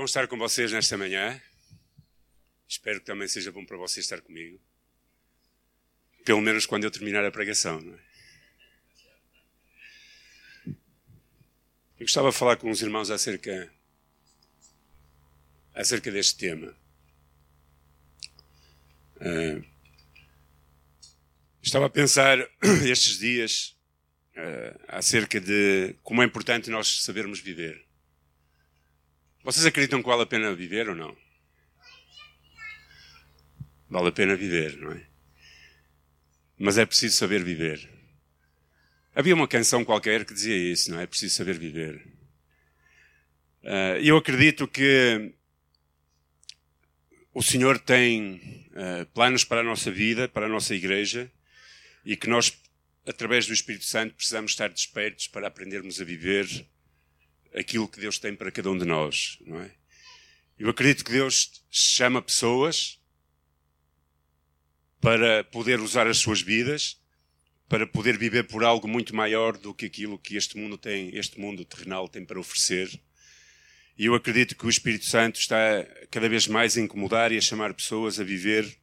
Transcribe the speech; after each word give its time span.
bom 0.00 0.06
estar 0.06 0.26
com 0.26 0.38
vocês 0.38 0.72
nesta 0.72 0.96
manhã. 0.96 1.38
Espero 2.66 3.00
que 3.00 3.04
também 3.04 3.28
seja 3.28 3.52
bom 3.52 3.66
para 3.66 3.76
vocês 3.76 4.06
estar 4.06 4.18
comigo. 4.22 4.58
Pelo 6.24 6.40
menos 6.40 6.64
quando 6.64 6.84
eu 6.84 6.90
terminar 6.90 7.22
a 7.22 7.30
pregação, 7.30 7.78
não 7.82 7.94
é? 7.94 8.00
Eu 11.98 12.06
gostava 12.06 12.30
de 12.30 12.36
falar 12.38 12.56
com 12.56 12.70
os 12.70 12.80
irmãos 12.80 13.10
acerca, 13.10 13.70
acerca 15.74 16.10
deste 16.10 16.38
tema. 16.38 16.74
Uh, 19.16 19.62
estava 21.60 21.84
a 21.84 21.90
pensar 21.90 22.38
estes 22.88 23.18
dias 23.18 23.76
uh, 24.34 24.80
acerca 24.88 25.38
de 25.38 25.94
como 26.02 26.22
é 26.22 26.24
importante 26.24 26.70
nós 26.70 27.02
sabermos 27.02 27.38
viver. 27.38 27.89
Vocês 29.42 29.64
acreditam 29.64 30.02
que 30.02 30.08
vale 30.08 30.22
a 30.22 30.26
pena 30.26 30.54
viver 30.54 30.88
ou 30.88 30.94
não? 30.94 31.16
Vale 33.88 34.08
a 34.08 34.12
pena 34.12 34.36
viver, 34.36 34.76
não 34.76 34.92
é? 34.92 35.06
Mas 36.58 36.76
é 36.76 36.84
preciso 36.84 37.16
saber 37.16 37.42
viver. 37.42 37.88
Havia 39.14 39.34
uma 39.34 39.48
canção 39.48 39.84
qualquer 39.84 40.24
que 40.24 40.34
dizia 40.34 40.56
isso, 40.56 40.90
não 40.90 41.00
é? 41.00 41.04
É 41.04 41.06
preciso 41.06 41.34
saber 41.34 41.58
viver. 41.58 42.06
Uh, 43.62 43.98
eu 44.02 44.16
acredito 44.16 44.68
que 44.68 45.32
o 47.32 47.42
Senhor 47.42 47.78
tem 47.78 48.68
uh, 48.72 49.06
planos 49.14 49.42
para 49.42 49.60
a 49.60 49.64
nossa 49.64 49.90
vida, 49.90 50.28
para 50.28 50.46
a 50.46 50.48
nossa 50.48 50.74
igreja, 50.74 51.30
e 52.04 52.16
que 52.16 52.28
nós, 52.28 52.52
através 53.06 53.46
do 53.46 53.54
Espírito 53.54 53.84
Santo, 53.84 54.14
precisamos 54.14 54.52
estar 54.52 54.68
despertos 54.68 55.26
para 55.28 55.48
aprendermos 55.48 56.00
a 56.00 56.04
viver 56.04 56.46
aquilo 57.54 57.88
que 57.88 58.00
Deus 58.00 58.18
tem 58.18 58.34
para 58.34 58.50
cada 58.50 58.70
um 58.70 58.78
de 58.78 58.84
nós, 58.84 59.38
não 59.46 59.60
é? 59.60 59.70
Eu 60.58 60.68
acredito 60.68 61.04
que 61.04 61.12
Deus 61.12 61.64
chama 61.70 62.20
pessoas 62.20 63.00
para 65.00 65.42
poder 65.44 65.80
usar 65.80 66.06
as 66.06 66.18
suas 66.18 66.42
vidas, 66.42 67.00
para 67.68 67.86
poder 67.86 68.18
viver 68.18 68.44
por 68.44 68.62
algo 68.62 68.86
muito 68.86 69.16
maior 69.16 69.56
do 69.56 69.72
que 69.72 69.86
aquilo 69.86 70.18
que 70.18 70.36
este 70.36 70.58
mundo 70.58 70.76
tem, 70.76 71.16
este 71.16 71.40
mundo 71.40 71.64
terrenal 71.64 72.08
tem 72.08 72.24
para 72.24 72.38
oferecer. 72.38 72.90
E 73.96 74.06
eu 74.06 74.14
acredito 74.14 74.56
que 74.56 74.66
o 74.66 74.70
Espírito 74.70 75.06
Santo 75.06 75.38
está 75.40 75.86
cada 76.10 76.28
vez 76.28 76.46
mais 76.46 76.76
a 76.76 76.80
incomodar 76.80 77.32
e 77.32 77.38
a 77.38 77.40
chamar 77.40 77.72
pessoas 77.72 78.20
a 78.20 78.24
viver 78.24 78.78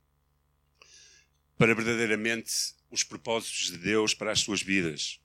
para 1.57 1.75
verdadeiramente 1.75 2.51
os 2.89 3.03
propósitos 3.03 3.71
de 3.71 3.77
Deus 3.77 4.13
para 4.13 4.31
as 4.31 4.39
suas 4.39 4.61
vidas. 4.61 5.19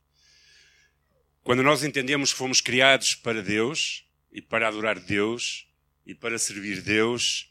Quando 1.42 1.60
nós 1.64 1.82
entendemos 1.82 2.32
que 2.32 2.38
fomos 2.38 2.60
criados 2.60 3.16
para 3.16 3.42
Deus 3.42 4.06
e 4.30 4.40
para 4.40 4.68
adorar 4.68 5.00
Deus 5.00 5.66
e 6.06 6.14
para 6.14 6.38
servir 6.38 6.80
Deus, 6.80 7.50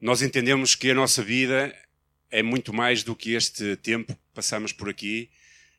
nós 0.00 0.20
entendemos 0.20 0.74
que 0.74 0.90
a 0.90 0.94
nossa 0.94 1.22
vida 1.22 1.72
é 2.28 2.42
muito 2.42 2.72
mais 2.72 3.04
do 3.04 3.14
que 3.14 3.34
este 3.34 3.76
tempo 3.76 4.14
que 4.14 4.20
passamos 4.34 4.72
por 4.72 4.88
aqui, 4.88 5.30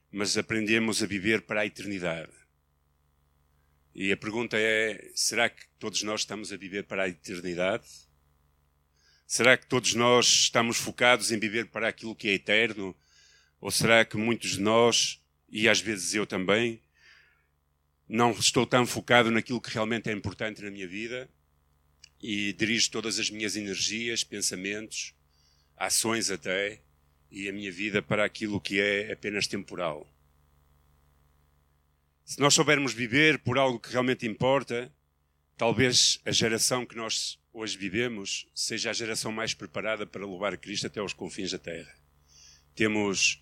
mas 0.09 0.37
aprendemos 0.37 1.03
a 1.03 1.05
viver 1.05 1.41
para 1.41 1.61
a 1.61 1.65
eternidade. 1.65 2.31
E 3.93 4.13
a 4.13 4.17
pergunta 4.17 4.57
é: 4.57 5.11
será 5.13 5.49
que 5.49 5.65
todos 5.77 6.03
nós 6.03 6.21
estamos 6.21 6.53
a 6.53 6.57
viver 6.57 6.85
para 6.85 7.03
a 7.03 7.09
eternidade? 7.09 7.85
Será 9.27 9.57
que 9.57 9.67
todos 9.67 9.93
nós 9.93 10.25
estamos 10.25 10.77
focados 10.77 11.33
em 11.33 11.39
viver 11.39 11.65
para 11.65 11.89
aquilo 11.89 12.15
que 12.15 12.29
é 12.29 12.33
eterno? 12.33 12.95
Ou 13.59 13.69
será 13.71 14.05
que 14.05 14.15
muitos 14.15 14.51
de 14.51 14.61
nós, 14.61 15.21
e 15.49 15.67
às 15.67 15.81
vezes 15.81 16.13
eu 16.13 16.25
também, 16.25 16.81
não 18.13 18.31
estou 18.31 18.67
tão 18.67 18.85
focado 18.85 19.31
naquilo 19.31 19.61
que 19.61 19.73
realmente 19.73 20.09
é 20.09 20.11
importante 20.11 20.61
na 20.61 20.69
minha 20.69 20.85
vida 20.85 21.29
e 22.21 22.51
dirijo 22.51 22.91
todas 22.91 23.17
as 23.17 23.29
minhas 23.29 23.55
energias, 23.55 24.21
pensamentos, 24.21 25.15
ações 25.77 26.29
até, 26.29 26.81
e 27.31 27.47
a 27.47 27.53
minha 27.53 27.71
vida 27.71 28.01
para 28.01 28.25
aquilo 28.25 28.59
que 28.59 28.81
é 28.81 29.13
apenas 29.13 29.47
temporal. 29.47 30.05
Se 32.25 32.37
nós 32.41 32.53
soubermos 32.53 32.91
viver 32.91 33.39
por 33.39 33.57
algo 33.57 33.79
que 33.79 33.89
realmente 33.89 34.27
importa, 34.27 34.91
talvez 35.55 36.19
a 36.25 36.31
geração 36.31 36.85
que 36.85 36.97
nós 36.97 37.39
hoje 37.53 37.77
vivemos 37.77 38.45
seja 38.53 38.89
a 38.89 38.93
geração 38.93 39.31
mais 39.31 39.53
preparada 39.53 40.05
para 40.05 40.27
levar 40.27 40.57
Cristo 40.57 40.87
até 40.87 40.99
aos 40.99 41.13
confins 41.13 41.51
da 41.51 41.57
terra. 41.57 41.95
Temos 42.75 43.41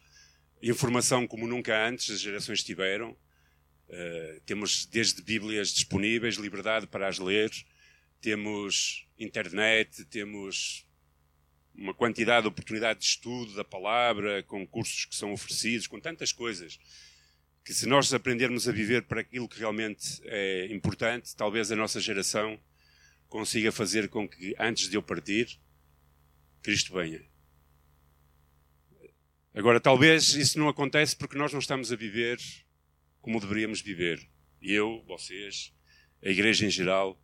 informação 0.62 1.26
como 1.26 1.48
nunca 1.48 1.88
antes 1.88 2.12
as 2.12 2.22
gerações 2.22 2.64
tiveram 2.64 3.18
Uh, 3.90 4.40
temos 4.46 4.86
desde 4.86 5.22
Bíblias 5.24 5.74
disponíveis, 5.74 6.36
liberdade 6.36 6.86
para 6.86 7.08
as 7.08 7.18
ler, 7.18 7.52
temos 8.22 9.08
internet, 9.18 10.06
temos 10.06 10.86
uma 11.74 11.94
quantidade 11.94 12.44
de 12.44 12.50
oportunidade 12.50 13.00
de 13.00 13.06
estudo 13.06 13.56
da 13.56 13.64
palavra, 13.64 14.44
com 14.44 14.68
cursos 14.68 15.06
que 15.06 15.16
são 15.16 15.32
oferecidos, 15.32 15.88
com 15.88 16.00
tantas 16.00 16.32
coisas, 16.32 16.78
que 17.64 17.74
se 17.74 17.88
nós 17.88 18.14
aprendermos 18.14 18.68
a 18.68 18.72
viver 18.72 19.04
para 19.04 19.22
aquilo 19.22 19.48
que 19.48 19.60
realmente 19.60 20.22
é 20.26 20.68
importante, 20.72 21.36
talvez 21.36 21.72
a 21.72 21.76
nossa 21.76 22.00
geração 22.00 22.60
consiga 23.28 23.72
fazer 23.72 24.10
com 24.10 24.28
que, 24.28 24.56
antes 24.60 24.90
de 24.90 24.98
eu 24.98 25.04
partir, 25.04 25.60
Cristo 26.62 26.94
venha. 26.94 27.24
Agora, 29.54 29.80
talvez 29.80 30.36
isso 30.36 30.60
não 30.60 30.68
acontece 30.68 31.16
porque 31.16 31.38
nós 31.38 31.52
não 31.52 31.60
estamos 31.60 31.92
a 31.92 31.96
viver 31.96 32.40
como 33.22 33.40
deveríamos 33.40 33.82
viver. 33.82 34.20
Eu, 34.62 35.04
vocês, 35.08 35.74
a 36.24 36.30
Igreja 36.30 36.66
em 36.66 36.70
geral. 36.70 37.22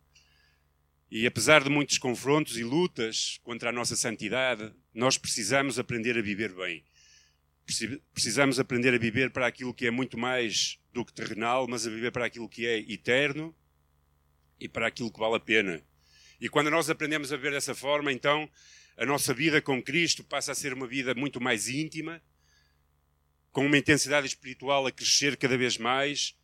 E 1.10 1.26
apesar 1.26 1.62
de 1.62 1.70
muitos 1.70 1.98
confrontos 1.98 2.58
e 2.58 2.64
lutas 2.64 3.38
contra 3.42 3.70
a 3.70 3.72
nossa 3.72 3.94
santidade, 3.94 4.72
nós 4.92 5.16
precisamos 5.16 5.78
aprender 5.78 6.18
a 6.18 6.22
viver 6.22 6.54
bem. 6.54 6.84
Precisamos 8.12 8.58
aprender 8.58 8.94
a 8.94 8.98
viver 8.98 9.30
para 9.30 9.46
aquilo 9.46 9.74
que 9.74 9.86
é 9.86 9.90
muito 9.90 10.16
mais 10.16 10.78
do 10.92 11.04
que 11.04 11.12
terrenal, 11.12 11.66
mas 11.68 11.86
a 11.86 11.90
viver 11.90 12.10
para 12.10 12.26
aquilo 12.26 12.48
que 12.48 12.66
é 12.66 12.78
eterno 12.78 13.54
e 14.58 14.68
para 14.68 14.86
aquilo 14.86 15.12
que 15.12 15.18
vale 15.18 15.36
a 15.36 15.40
pena. 15.40 15.82
E 16.40 16.48
quando 16.48 16.70
nós 16.70 16.90
aprendemos 16.90 17.32
a 17.32 17.36
viver 17.36 17.52
dessa 17.52 17.74
forma, 17.74 18.12
então 18.12 18.48
a 18.96 19.04
nossa 19.04 19.34
vida 19.34 19.60
com 19.60 19.82
Cristo 19.82 20.24
passa 20.24 20.52
a 20.52 20.54
ser 20.54 20.72
uma 20.72 20.86
vida 20.86 21.14
muito 21.14 21.40
mais 21.40 21.68
íntima, 21.68 22.22
com 23.56 23.64
uma 23.64 23.78
intensidade 23.78 24.26
espiritual 24.26 24.86
a 24.86 24.92
crescer 24.92 25.34
cada 25.34 25.56
vez 25.56 25.78
mais, 25.78 26.36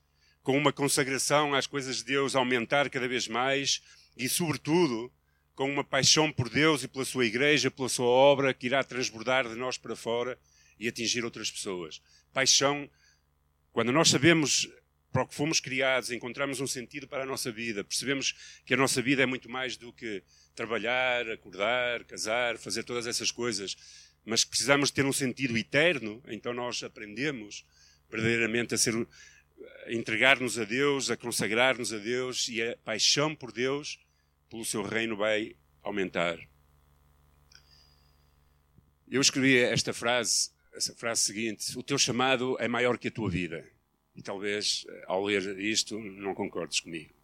com 0.43 0.56
uma 0.56 0.73
consagração 0.73 1.53
às 1.53 1.67
coisas 1.67 1.99
de 1.99 2.05
Deus 2.05 2.34
a 2.34 2.39
aumentar 2.39 2.89
cada 2.89 3.06
vez 3.06 3.28
mais 3.28 3.83
e, 4.17 4.31
sobretudo, 4.31 5.12
com 5.55 5.71
uma 5.71 5.84
paixão 5.84 6.33
por 6.33 6.49
Deus 6.49 6.83
e 6.83 6.89
pela 6.89 7.05
sua 7.05 7.27
igreja, 7.27 7.71
pela 7.71 7.91
sua 7.91 8.06
obra 8.06 8.55
que 8.55 8.65
irá 8.65 8.83
transbordar 8.83 9.47
de 9.47 9.55
nós 9.56 9.77
para 9.77 9.95
fora 9.95 10.39
e 10.81 10.89
atingir 10.89 11.23
outras 11.23 11.50
pessoas. 11.50 12.00
Paixão, 12.33 12.89
quando 13.75 13.93
nós 13.93 14.09
sabemos 14.09 14.67
para 15.12 15.25
o 15.25 15.29
que 15.29 15.34
fomos 15.34 15.61
criados, 15.61 16.11
encontramos 16.11 16.61
um 16.61 16.67
sentido 16.67 17.06
para 17.06 17.25
a 17.25 17.27
nossa 17.27 17.53
vida, 17.53 17.84
percebemos 17.84 18.34
que 18.65 18.73
a 18.73 18.77
nossa 18.79 19.03
vida 19.03 19.23
é 19.23 19.27
muito 19.27 19.50
mais 19.50 19.77
do 19.77 19.93
que 19.93 20.23
trabalhar, 20.55 21.29
acordar, 21.29 22.05
casar, 22.05 22.56
fazer 22.56 22.84
todas 22.84 23.06
essas 23.06 23.31
coisas 23.31 23.77
mas 24.25 24.44
precisamos 24.44 24.91
ter 24.91 25.05
um 25.05 25.12
sentido 25.12 25.56
eterno, 25.56 26.22
então 26.28 26.55
nós 26.55 26.83
aprendemos 26.83 27.66
verdadeiramente 28.09 28.75
a 28.75 28.78
ser 28.78 28.94
a 29.87 29.93
entregar-nos 29.93 30.59
a 30.59 30.65
Deus, 30.65 31.10
a 31.10 31.16
consagrar-nos 31.16 31.93
a 31.93 31.99
Deus 31.99 32.49
e 32.49 32.62
a 32.62 32.77
paixão 32.78 33.34
por 33.34 33.53
Deus, 33.53 34.00
pelo 34.49 34.65
seu 34.65 34.82
reino 34.82 35.16
vai 35.16 35.56
aumentar. 35.82 36.38
Eu 39.09 39.21
escrevi 39.21 39.59
esta 39.59 39.93
frase, 39.93 40.50
essa 40.75 40.94
frase 40.94 41.22
seguinte: 41.22 41.77
o 41.78 41.82
teu 41.82 41.99
chamado 41.99 42.56
é 42.59 42.69
maior 42.69 42.99
que 42.99 43.09
a 43.09 43.11
tua 43.11 43.31
vida. 43.31 43.69
E 44.15 44.22
talvez 44.22 44.84
ao 45.06 45.25
ler 45.25 45.59
isto 45.59 45.99
não 45.99 46.34
concordes 46.34 46.81
comigo. 46.81 47.15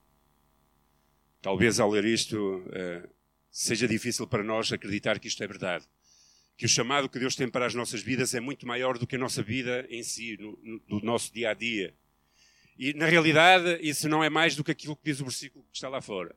Talvez 1.41 1.78
ao 1.78 1.91
ler 1.91 2.04
isto 2.04 2.58
uh, 2.58 3.08
seja 3.50 3.87
difícil 3.87 4.26
para 4.26 4.43
nós 4.43 4.73
acreditar 4.73 5.19
que 5.19 5.28
isto 5.28 5.43
é 5.43 5.46
verdade 5.46 5.87
que 6.58 6.66
o 6.66 6.69
chamado 6.69 7.08
que 7.08 7.20
Deus 7.20 7.37
tem 7.37 7.49
para 7.49 7.66
as 7.66 7.75
nossas 7.75 8.02
vidas 8.02 8.34
é 8.34 8.40
muito 8.40 8.66
maior 8.66 8.99
do 8.99 9.06
que 9.06 9.14
a 9.14 9.19
nossa 9.19 9.44
vida 9.44 9.87
em 9.88 10.02
si, 10.02 10.37
no, 10.40 10.58
no, 10.60 10.81
do 10.81 11.06
nosso 11.06 11.32
dia 11.32 11.50
a 11.50 11.55
dia. 11.55 11.94
E, 12.76 12.93
na 12.94 13.06
realidade, 13.06 13.78
isso 13.81 14.08
não 14.08 14.25
é 14.25 14.28
mais 14.28 14.56
do 14.56 14.64
que 14.64 14.72
aquilo 14.72 14.96
que 14.96 15.05
diz 15.05 15.20
o 15.20 15.25
versículo 15.25 15.64
que 15.70 15.76
está 15.76 15.88
lá 15.88 16.02
fora. 16.02 16.34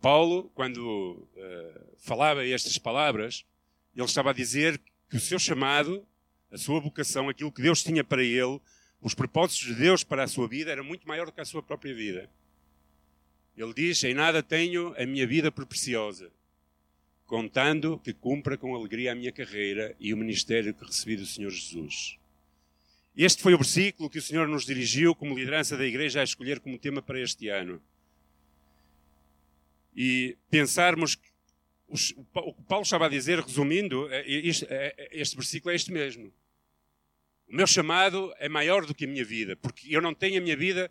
Paulo, 0.00 0.50
quando 0.54 1.28
uh, 1.36 1.96
falava 1.98 2.46
estas 2.46 2.78
palavras, 2.78 3.44
ele 3.94 4.06
estava 4.06 4.30
a 4.30 4.34
dizer 4.34 4.80
que 5.10 5.18
o 5.18 5.20
seu 5.20 5.38
chamado, 5.38 6.06
a 6.50 6.56
sua 6.56 6.80
vocação, 6.80 7.28
aquilo 7.28 7.52
que 7.52 7.60
Deus 7.60 7.82
tinha 7.82 8.02
para 8.02 8.22
ele, 8.22 8.58
os 9.02 9.12
propósitos 9.12 9.66
de 9.66 9.74
Deus 9.74 10.02
para 10.02 10.24
a 10.24 10.28
sua 10.28 10.48
vida, 10.48 10.72
era 10.72 10.82
muito 10.82 11.06
maior 11.06 11.26
do 11.26 11.32
que 11.32 11.42
a 11.42 11.44
sua 11.44 11.62
própria 11.62 11.94
vida. 11.94 12.30
Ele 13.54 13.74
diz: 13.74 14.02
Em 14.02 14.14
nada 14.14 14.42
tenho 14.42 14.94
a 14.98 15.04
minha 15.04 15.26
vida 15.26 15.52
por 15.52 15.66
preciosa 15.66 16.32
contando 17.34 17.98
que 17.98 18.12
cumpra 18.12 18.56
com 18.56 18.76
alegria 18.76 19.10
a 19.10 19.14
minha 19.16 19.32
carreira 19.32 19.96
e 19.98 20.14
o 20.14 20.16
ministério 20.16 20.72
que 20.72 20.84
recebi 20.84 21.16
do 21.16 21.26
Senhor 21.26 21.50
Jesus. 21.50 22.16
Este 23.16 23.42
foi 23.42 23.54
o 23.54 23.58
versículo 23.58 24.08
que 24.08 24.18
o 24.18 24.22
Senhor 24.22 24.46
nos 24.46 24.64
dirigiu 24.64 25.16
como 25.16 25.36
liderança 25.36 25.76
da 25.76 25.84
Igreja 25.84 26.20
a 26.20 26.24
escolher 26.24 26.60
como 26.60 26.78
tema 26.78 27.02
para 27.02 27.20
este 27.20 27.48
ano. 27.48 27.82
e 29.96 30.36
pensarmos 30.48 31.16
que 31.16 31.28
o 31.88 32.54
que 32.54 32.62
Paulo 32.68 32.84
estava 32.84 33.06
a 33.06 33.08
dizer, 33.08 33.40
resumindo, 33.40 34.08
é, 34.12 34.20
é 34.20 34.48
é, 34.68 35.08
este 35.12 35.34
versículo 35.34 35.72
é 35.72 35.74
este 35.74 35.90
mesmo. 35.90 36.32
O 37.48 37.56
meu 37.56 37.66
chamado 37.66 38.32
é 38.38 38.48
maior 38.48 38.86
do 38.86 38.94
que 38.94 39.06
a 39.06 39.08
minha 39.08 39.24
vida, 39.24 39.56
porque 39.56 39.94
eu 39.94 40.00
não 40.00 40.14
tenho 40.14 40.38
a 40.38 40.40
minha 40.40 40.56
vida 40.56 40.88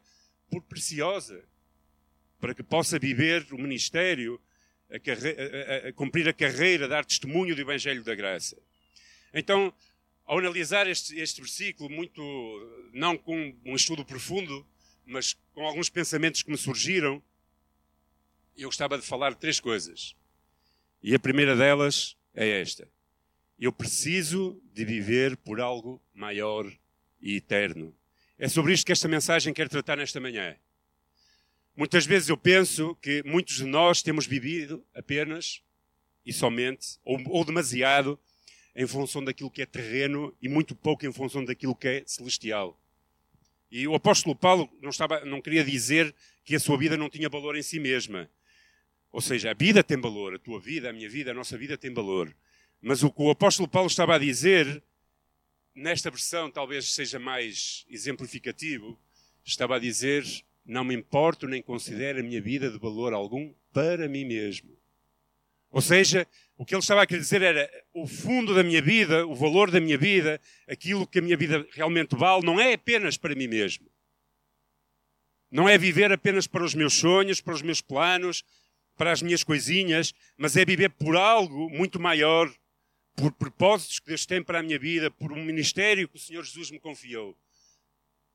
por 0.50 0.62
preciosa 0.64 1.42
para 2.40 2.54
que 2.54 2.64
possa 2.64 3.00
viver 3.00 3.48
o 3.52 3.58
ministério, 3.58 4.40
a, 4.94 4.98
a, 4.98 5.86
a, 5.86 5.90
a 5.90 5.94
cumprir 5.94 6.28
a 6.28 6.34
carreira, 6.34 6.88
dar 6.88 7.04
testemunho 7.06 7.56
do 7.56 7.62
Evangelho 7.62 8.04
da 8.04 8.14
Graça. 8.14 8.58
Então, 9.34 9.74
ao 10.26 10.40
analisar 10.40 10.88
este, 10.88 11.20
este 11.20 11.42
versículo, 11.42 11.90
muito 11.90 12.22
não 12.94 13.18
com 13.18 13.56
um 13.66 13.76
estudo 13.76 14.06
profundo, 14.06 14.66
mas 15.06 15.36
com 15.54 15.66
alguns 15.66 15.90
pensamentos 15.90 16.44
que 16.44 16.52
me 16.52 16.58
surgiram, 16.58 17.22
eu 18.58 18.70
gostava 18.70 18.98
de 18.98 19.06
falar 19.06 19.32
de 19.32 19.38
três 19.40 19.60
coisas. 19.60 20.16
E 21.02 21.14
a 21.14 21.20
primeira 21.20 21.56
delas 21.56 22.16
é 22.34 22.62
esta: 22.62 22.88
eu 23.60 23.72
preciso 23.72 24.62
de 24.74 24.86
viver 24.86 25.36
por 25.38 25.60
algo 25.60 26.02
maior 26.14 26.72
e 27.22 27.36
eterno. 27.36 27.94
É 28.38 28.48
sobre 28.48 28.74
isto 28.74 28.86
que 28.86 28.92
esta 28.92 29.08
mensagem 29.08 29.54
quer 29.54 29.70
tratar 29.70 29.98
nesta 29.98 30.20
manhã. 30.20 30.56
Muitas 31.76 32.06
vezes 32.06 32.30
eu 32.30 32.38
penso 32.38 32.96
que 33.02 33.24
muitos 33.24 33.58
de 33.58 33.66
nós 33.66 34.04
temos 34.04 34.28
vivido 34.28 34.86
apenas 34.94 35.62
e 36.24 36.32
somente, 36.32 37.00
ou, 37.04 37.20
ou 37.30 37.44
demasiado, 37.44 38.20
em 38.76 38.86
função 38.86 39.24
daquilo 39.24 39.50
que 39.50 39.62
é 39.62 39.66
terreno 39.66 40.36
e 40.42 40.48
muito 40.48 40.76
pouco 40.76 41.06
em 41.06 41.12
função 41.12 41.44
daquilo 41.44 41.76
que 41.76 41.88
é 41.88 42.04
celestial. 42.06 42.80
E 43.72 43.88
o 43.88 43.96
apóstolo 43.96 44.36
Paulo 44.36 44.70
não, 44.82 44.90
estava, 44.90 45.26
não 45.26 45.42
queria 45.42 45.64
dizer 45.64 46.14
que 46.46 46.56
a 46.56 46.60
sua 46.60 46.78
vida 46.78 46.96
não 46.96 47.10
tinha 47.10 47.28
valor 47.28 47.56
em 47.56 47.64
si 47.64 47.80
mesma. 47.80 48.30
Ou 49.12 49.20
seja, 49.20 49.50
a 49.50 49.54
vida 49.56 49.84
tem 49.84 50.00
valor, 50.00 50.36
a 50.36 50.40
tua 50.40 50.60
vida, 50.60 50.90
a 50.90 50.94
minha 50.94 51.10
vida, 51.10 51.32
a 51.32 51.34
nossa 51.34 51.58
vida 51.58 51.76
tem 51.76 51.92
valor. 51.92 52.36
Mas 52.80 53.02
o 53.02 53.10
que 53.10 53.22
o 53.22 53.32
apóstolo 53.32 53.68
Paulo 53.68 53.88
estava 53.88 54.16
a 54.16 54.20
dizer, 54.20 54.84
nesta 55.74 56.12
versão 56.12 56.52
talvez 56.52 56.94
seja 56.94 57.18
mais 57.18 57.84
exemplificativo, 57.90 59.00
estava 59.44 59.78
a 59.78 59.80
dizer: 59.80 60.24
Não 60.66 60.84
me 60.84 60.96
importo 60.96 61.48
nem 61.48 61.62
considero 61.62 62.20
a 62.20 62.24
minha 62.24 62.42
vida 62.42 62.70
de 62.70 62.78
valor 62.78 63.14
algum 63.14 63.54
para 63.72 64.08
mim 64.08 64.26
mesmo. 64.26 64.78
Ou 65.70 65.82
seja, 65.82 66.28
o 66.56 66.66
que 66.66 66.76
ele 66.76 66.82
estava 66.82 67.02
a 67.02 67.08
querer 67.08 67.20
dizer 67.20 67.42
era 67.42 67.70
o 67.94 68.06
fundo 68.06 68.54
da 68.54 68.64
minha 68.64 68.82
vida, 68.82 69.26
o 69.26 69.34
valor 69.34 69.72
da 69.72 69.80
minha 69.80 69.98
vida, 69.98 70.40
aquilo 70.68 71.08
que 71.08 71.20
a 71.20 71.22
minha 71.22 71.36
vida 71.36 71.68
realmente 71.72 72.16
vale, 72.16 72.46
não 72.46 72.60
é 72.60 72.74
apenas 72.74 73.18
para 73.18 73.36
mim 73.36 73.48
mesmo. 73.48 73.90
Não 75.50 75.68
é 75.68 75.78
viver 75.78 76.12
apenas 76.12 76.48
para 76.48 76.64
os 76.64 76.76
meus 76.76 76.94
sonhos, 76.94 77.42
para 77.42 77.56
os 77.56 77.62
meus 77.62 77.82
planos, 77.82 78.44
para 78.96 79.12
as 79.12 79.22
minhas 79.22 79.44
coisinhas, 79.44 80.14
mas 80.38 80.56
é 80.56 80.64
viver 80.64 80.90
por 80.92 81.16
algo 81.16 81.70
muito 81.70 82.00
maior, 82.00 82.54
por 83.16 83.32
propósitos 83.32 84.00
que 84.00 84.08
Deus 84.08 84.26
tem 84.26 84.44
para 84.44 84.60
a 84.60 84.64
minha 84.64 84.80
vida, 84.80 85.10
por 85.10 85.32
um 85.32 85.44
ministério 85.44 86.08
que 86.08 86.18
o 86.18 86.20
Senhor 86.20 86.44
Jesus 86.44 86.72
me 86.72 86.80
confiou. 86.80 87.36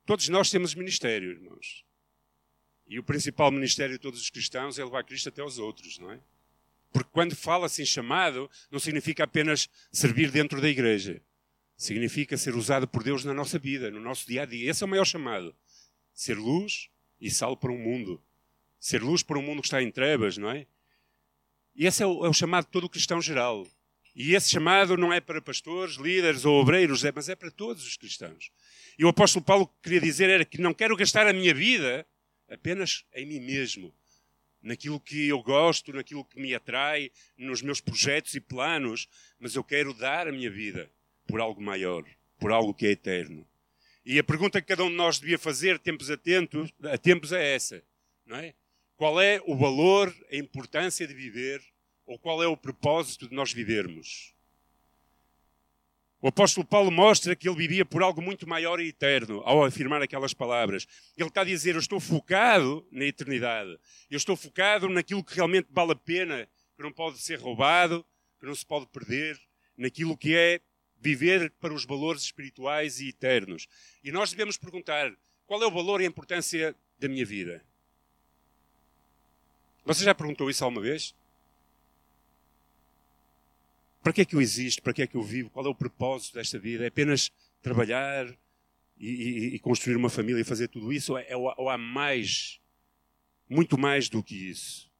Todos 0.04 0.28
nós 0.28 0.50
temos 0.50 0.74
ministério, 0.74 1.30
irmãos. 1.30 1.87
E 2.88 2.98
o 2.98 3.02
principal 3.02 3.50
ministério 3.50 3.94
de 3.94 4.00
todos 4.00 4.20
os 4.20 4.30
cristãos 4.30 4.78
é 4.78 4.84
levar 4.84 5.04
Cristo 5.04 5.28
até 5.28 5.42
aos 5.42 5.58
outros, 5.58 5.98
não 5.98 6.10
é? 6.10 6.18
Porque 6.90 7.10
quando 7.12 7.36
fala-se 7.36 7.82
em 7.82 7.86
chamado, 7.86 8.50
não 8.70 8.78
significa 8.78 9.24
apenas 9.24 9.68
servir 9.92 10.30
dentro 10.30 10.60
da 10.60 10.68
igreja. 10.68 11.20
Significa 11.76 12.36
ser 12.36 12.54
usado 12.54 12.88
por 12.88 13.04
Deus 13.04 13.24
na 13.24 13.34
nossa 13.34 13.58
vida, 13.58 13.90
no 13.90 14.00
nosso 14.00 14.26
dia 14.26 14.42
a 14.42 14.46
dia. 14.46 14.70
Esse 14.70 14.82
é 14.82 14.86
o 14.86 14.88
maior 14.88 15.04
chamado. 15.04 15.54
Ser 16.14 16.36
luz 16.38 16.88
e 17.20 17.30
sal 17.30 17.56
para 17.56 17.70
um 17.70 17.78
mundo 17.78 18.22
Ser 18.80 19.02
luz 19.02 19.22
para 19.22 19.38
um 19.38 19.42
mundo 19.42 19.60
que 19.60 19.66
está 19.66 19.82
em 19.82 19.90
trevas, 19.90 20.38
não 20.38 20.50
é? 20.50 20.66
E 21.74 21.86
esse 21.86 22.02
é 22.02 22.06
o, 22.06 22.24
é 22.24 22.28
o 22.28 22.32
chamado 22.32 22.66
de 22.66 22.70
todo 22.70 22.88
cristão 22.88 23.20
geral. 23.20 23.66
E 24.14 24.34
esse 24.34 24.50
chamado 24.50 24.96
não 24.96 25.12
é 25.12 25.20
para 25.20 25.40
pastores, 25.40 25.96
líderes 25.96 26.44
ou 26.44 26.60
obreiros, 26.60 27.04
é, 27.04 27.12
mas 27.14 27.28
é 27.28 27.36
para 27.36 27.50
todos 27.50 27.86
os 27.86 27.96
cristãos. 27.96 28.50
E 28.98 29.04
o 29.04 29.08
apóstolo 29.08 29.44
Paulo 29.44 29.68
queria 29.82 30.00
dizer 30.00 30.30
era 30.30 30.44
que 30.44 30.60
não 30.60 30.74
quero 30.74 30.96
gastar 30.96 31.26
a 31.26 31.32
minha 31.32 31.54
vida 31.54 32.06
apenas 32.48 33.04
em 33.14 33.26
mim 33.26 33.40
mesmo, 33.40 33.94
naquilo 34.62 35.00
que 35.00 35.28
eu 35.28 35.42
gosto, 35.42 35.92
naquilo 35.92 36.24
que 36.24 36.40
me 36.40 36.54
atrai, 36.54 37.10
nos 37.36 37.62
meus 37.62 37.80
projetos 37.80 38.34
e 38.34 38.40
planos, 38.40 39.08
mas 39.38 39.54
eu 39.54 39.62
quero 39.62 39.94
dar 39.94 40.26
a 40.26 40.32
minha 40.32 40.50
vida 40.50 40.90
por 41.26 41.40
algo 41.40 41.60
maior, 41.60 42.04
por 42.38 42.50
algo 42.50 42.74
que 42.74 42.86
é 42.86 42.90
eterno. 42.90 43.46
E 44.04 44.18
a 44.18 44.24
pergunta 44.24 44.60
que 44.60 44.68
cada 44.68 44.84
um 44.84 44.90
de 44.90 44.96
nós 44.96 45.18
devia 45.18 45.38
fazer, 45.38 45.78
tempos 45.78 46.10
a 46.10 46.16
tempos, 46.16 46.72
a 46.82 46.96
tempos 46.96 47.32
é 47.32 47.54
essa, 47.54 47.82
não 48.24 48.36
é? 48.36 48.54
Qual 48.96 49.20
é 49.20 49.40
o 49.46 49.56
valor, 49.56 50.14
a 50.30 50.36
importância 50.36 51.06
de 51.06 51.14
viver, 51.14 51.62
ou 52.04 52.18
qual 52.18 52.42
é 52.42 52.46
o 52.46 52.56
propósito 52.56 53.28
de 53.28 53.34
nós 53.34 53.52
vivermos? 53.52 54.34
O 56.20 56.26
apóstolo 56.26 56.66
Paulo 56.66 56.90
mostra 56.90 57.36
que 57.36 57.48
ele 57.48 57.56
vivia 57.56 57.84
por 57.84 58.02
algo 58.02 58.20
muito 58.20 58.48
maior 58.48 58.80
e 58.80 58.88
eterno 58.88 59.40
ao 59.44 59.64
afirmar 59.64 60.02
aquelas 60.02 60.34
palavras. 60.34 60.86
Ele 61.16 61.28
está 61.28 61.42
a 61.42 61.44
dizer: 61.44 61.74
Eu 61.76 61.80
estou 61.80 62.00
focado 62.00 62.84
na 62.90 63.04
eternidade. 63.04 63.78
Eu 64.10 64.16
estou 64.16 64.36
focado 64.36 64.88
naquilo 64.88 65.22
que 65.22 65.36
realmente 65.36 65.68
vale 65.70 65.92
a 65.92 65.96
pena, 65.96 66.48
que 66.76 66.82
não 66.82 66.92
pode 66.92 67.18
ser 67.18 67.38
roubado, 67.38 68.04
que 68.40 68.46
não 68.46 68.54
se 68.54 68.66
pode 68.66 68.86
perder, 68.86 69.40
naquilo 69.76 70.16
que 70.16 70.36
é 70.36 70.60
viver 71.00 71.52
para 71.60 71.72
os 71.72 71.84
valores 71.84 72.22
espirituais 72.22 73.00
e 73.00 73.10
eternos. 73.10 73.68
E 74.02 74.10
nós 74.10 74.30
devemos 74.32 74.56
perguntar: 74.56 75.12
qual 75.46 75.62
é 75.62 75.66
o 75.66 75.70
valor 75.70 76.00
e 76.00 76.04
a 76.04 76.08
importância 76.08 76.74
da 76.98 77.08
minha 77.08 77.24
vida? 77.24 77.64
Você 79.84 80.04
já 80.04 80.14
perguntou 80.14 80.50
isso 80.50 80.64
alguma 80.64 80.82
vez? 80.82 81.14
Para 84.08 84.14
que 84.14 84.20
é 84.22 84.24
que 84.24 84.36
eu 84.36 84.40
existo? 84.40 84.82
Para 84.82 84.94
que 84.94 85.02
é 85.02 85.06
que 85.06 85.16
eu 85.16 85.22
vivo? 85.22 85.50
Qual 85.50 85.66
é 85.66 85.68
o 85.68 85.74
propósito 85.74 86.36
desta 86.36 86.58
vida? 86.58 86.82
É 86.82 86.86
apenas 86.86 87.30
trabalhar 87.60 88.26
e, 88.98 89.06
e, 89.06 89.54
e 89.56 89.58
construir 89.58 89.96
uma 89.96 90.08
família 90.08 90.40
e 90.40 90.44
fazer 90.44 90.68
tudo 90.68 90.90
isso? 90.90 91.12
Ou, 91.12 91.18
é, 91.18 91.36
ou 91.36 91.68
há 91.68 91.76
mais, 91.76 92.58
muito 93.46 93.76
mais 93.76 94.08
do 94.08 94.22
que 94.22 94.34
isso? 94.34 94.90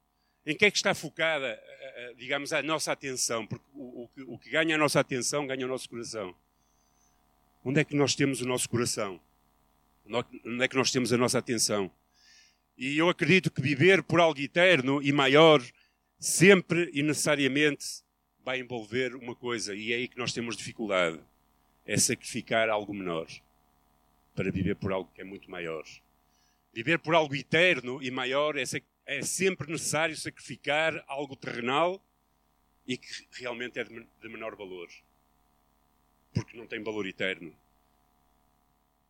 Em 0.45 0.55
que 0.55 0.63
é 0.63 0.69
que 0.69 0.77
está 0.77 0.93
focada, 0.93 1.47
eh, 1.47 1.93
eh, 1.95 2.13
digamos, 2.19 2.53
a 2.53 2.61
nossa 2.61 2.91
atenção? 2.91 3.47
Porque 3.47 3.65
o, 3.73 4.03
o, 4.03 4.07
que, 4.09 4.21
o 4.21 4.37
que 4.37 4.51
ganha 4.51 4.75
a 4.75 4.77
nossa 4.77 4.99
atenção 4.99 5.47
ganha 5.47 5.65
o 5.65 5.69
nosso 5.69 5.89
coração. 5.89 6.35
Onde 7.65 7.79
é 7.79 7.83
que 7.83 7.95
nós 7.95 8.13
temos 8.13 8.41
o 8.41 8.45
nosso 8.45 8.69
coração? 8.69 9.19
Onde 10.05 10.63
é 10.63 10.67
que 10.67 10.75
nós 10.75 10.91
temos 10.91 11.11
a 11.11 11.17
nossa 11.17 11.39
atenção? 11.39 11.89
E 12.77 12.95
eu 12.95 13.09
acredito 13.09 13.49
que 13.49 13.59
viver 13.59 14.03
por 14.03 14.19
algo 14.19 14.39
eterno 14.39 15.01
e 15.01 15.11
maior 15.11 15.63
sempre 16.19 16.91
e 16.93 17.01
necessariamente 17.01 18.07
vai 18.49 18.59
envolver 18.59 19.13
uma 19.13 19.35
coisa, 19.35 19.75
e 19.75 19.93
é 19.93 19.97
aí 19.97 20.07
que 20.07 20.17
nós 20.17 20.33
temos 20.33 20.57
dificuldade: 20.57 21.19
é 21.85 21.95
sacrificar 21.97 22.67
algo 22.67 22.91
menor 22.95 23.27
para 24.33 24.49
viver 24.49 24.75
por 24.75 24.91
algo 24.91 25.11
que 25.13 25.21
é 25.21 25.23
muito 25.23 25.51
maior. 25.51 25.83
Viver 26.73 26.97
por 26.97 27.13
algo 27.13 27.35
eterno 27.35 28.01
e 28.01 28.09
maior 28.09 28.57
é, 28.57 28.63
é 29.05 29.21
sempre 29.21 29.71
necessário 29.71 30.17
sacrificar 30.17 31.03
algo 31.07 31.35
terrenal 31.35 32.03
e 32.87 32.97
que 32.97 33.07
realmente 33.33 33.77
é 33.77 33.83
de 33.83 34.29
menor 34.29 34.55
valor, 34.55 34.89
porque 36.33 36.57
não 36.57 36.65
tem 36.65 36.81
valor 36.81 37.05
eterno. 37.05 37.55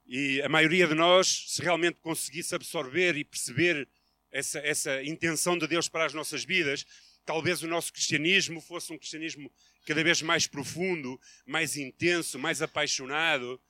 E 0.05 0.41
a 0.41 0.49
maioria 0.49 0.85
de 0.85 0.95
nós, 0.95 1.45
se 1.47 1.61
realmente 1.61 2.01
conseguisse 2.01 2.53
absorver 2.53 3.15
e 3.15 3.23
perceber 3.23 3.87
essa, 4.33 4.59
essa 4.59 5.01
intenção 5.01 5.57
de 5.57 5.65
Deus 5.65 5.87
para 5.87 6.05
as 6.05 6.13
nossas 6.13 6.43
vidas, 6.43 6.85
talvez 7.29 7.61
o 7.61 7.67
nosso 7.67 7.93
cristianismo 7.93 8.59
fosse 8.59 8.91
um 8.91 8.97
cristianismo 8.97 9.51
cada 9.85 10.03
vez 10.03 10.19
mais 10.23 10.47
profundo, 10.47 11.21
mais 11.45 11.77
intenso, 11.77 12.39
mais 12.39 12.59
apaixonado, 12.59 13.61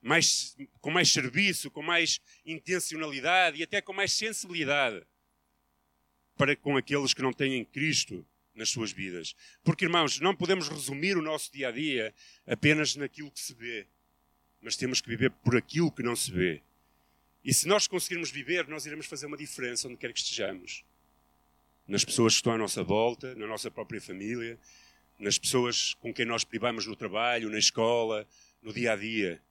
mais, 0.00 0.56
com 0.80 0.88
mais 0.88 1.10
serviço, 1.10 1.68
com 1.68 1.82
mais 1.82 2.20
intencionalidade 2.46 3.58
e 3.58 3.64
até 3.64 3.80
com 3.80 3.92
mais 3.92 4.12
sensibilidade 4.12 5.04
para 6.36 6.54
com 6.54 6.76
aqueles 6.76 7.12
que 7.12 7.20
não 7.20 7.32
têm 7.32 7.64
Cristo 7.64 8.24
nas 8.54 8.68
suas 8.68 8.92
vidas. 8.92 9.34
Porque, 9.64 9.84
irmãos, 9.84 10.20
não 10.20 10.36
podemos 10.36 10.68
resumir 10.68 11.16
o 11.16 11.22
nosso 11.22 11.52
dia 11.52 11.70
a 11.70 11.72
dia 11.72 12.14
apenas 12.46 12.94
naquilo 12.94 13.32
que 13.32 13.40
se 13.40 13.52
vê 13.52 13.88
mas 14.60 14.76
temos 14.76 15.00
que 15.00 15.08
viver 15.08 15.30
por 15.30 15.56
aquilo 15.56 15.90
que 15.90 16.02
não 16.02 16.16
se 16.16 16.30
vê. 16.30 16.62
E 17.44 17.54
se 17.54 17.68
nós 17.68 17.86
conseguirmos 17.86 18.30
viver, 18.30 18.66
nós 18.66 18.84
iremos 18.86 19.06
fazer 19.06 19.26
uma 19.26 19.36
diferença 19.36 19.88
onde 19.88 19.96
quer 19.96 20.12
que 20.12 20.18
estejamos. 20.18 20.84
Nas 21.88 22.04
pessoas 22.04 22.34
que 22.34 22.36
estão 22.36 22.52
à 22.52 22.58
nossa 22.58 22.84
volta, 22.84 23.34
na 23.34 23.46
nossa 23.46 23.70
própria 23.70 24.00
família, 24.00 24.58
nas 25.18 25.38
pessoas 25.38 25.94
com 25.94 26.12
quem 26.12 26.26
nós 26.26 26.44
privamos 26.44 26.86
no 26.86 26.94
trabalho, 26.94 27.50
na 27.50 27.58
escola, 27.58 28.28
no 28.62 28.72
dia 28.72 28.92
a 28.92 28.96
dia. 28.96 29.42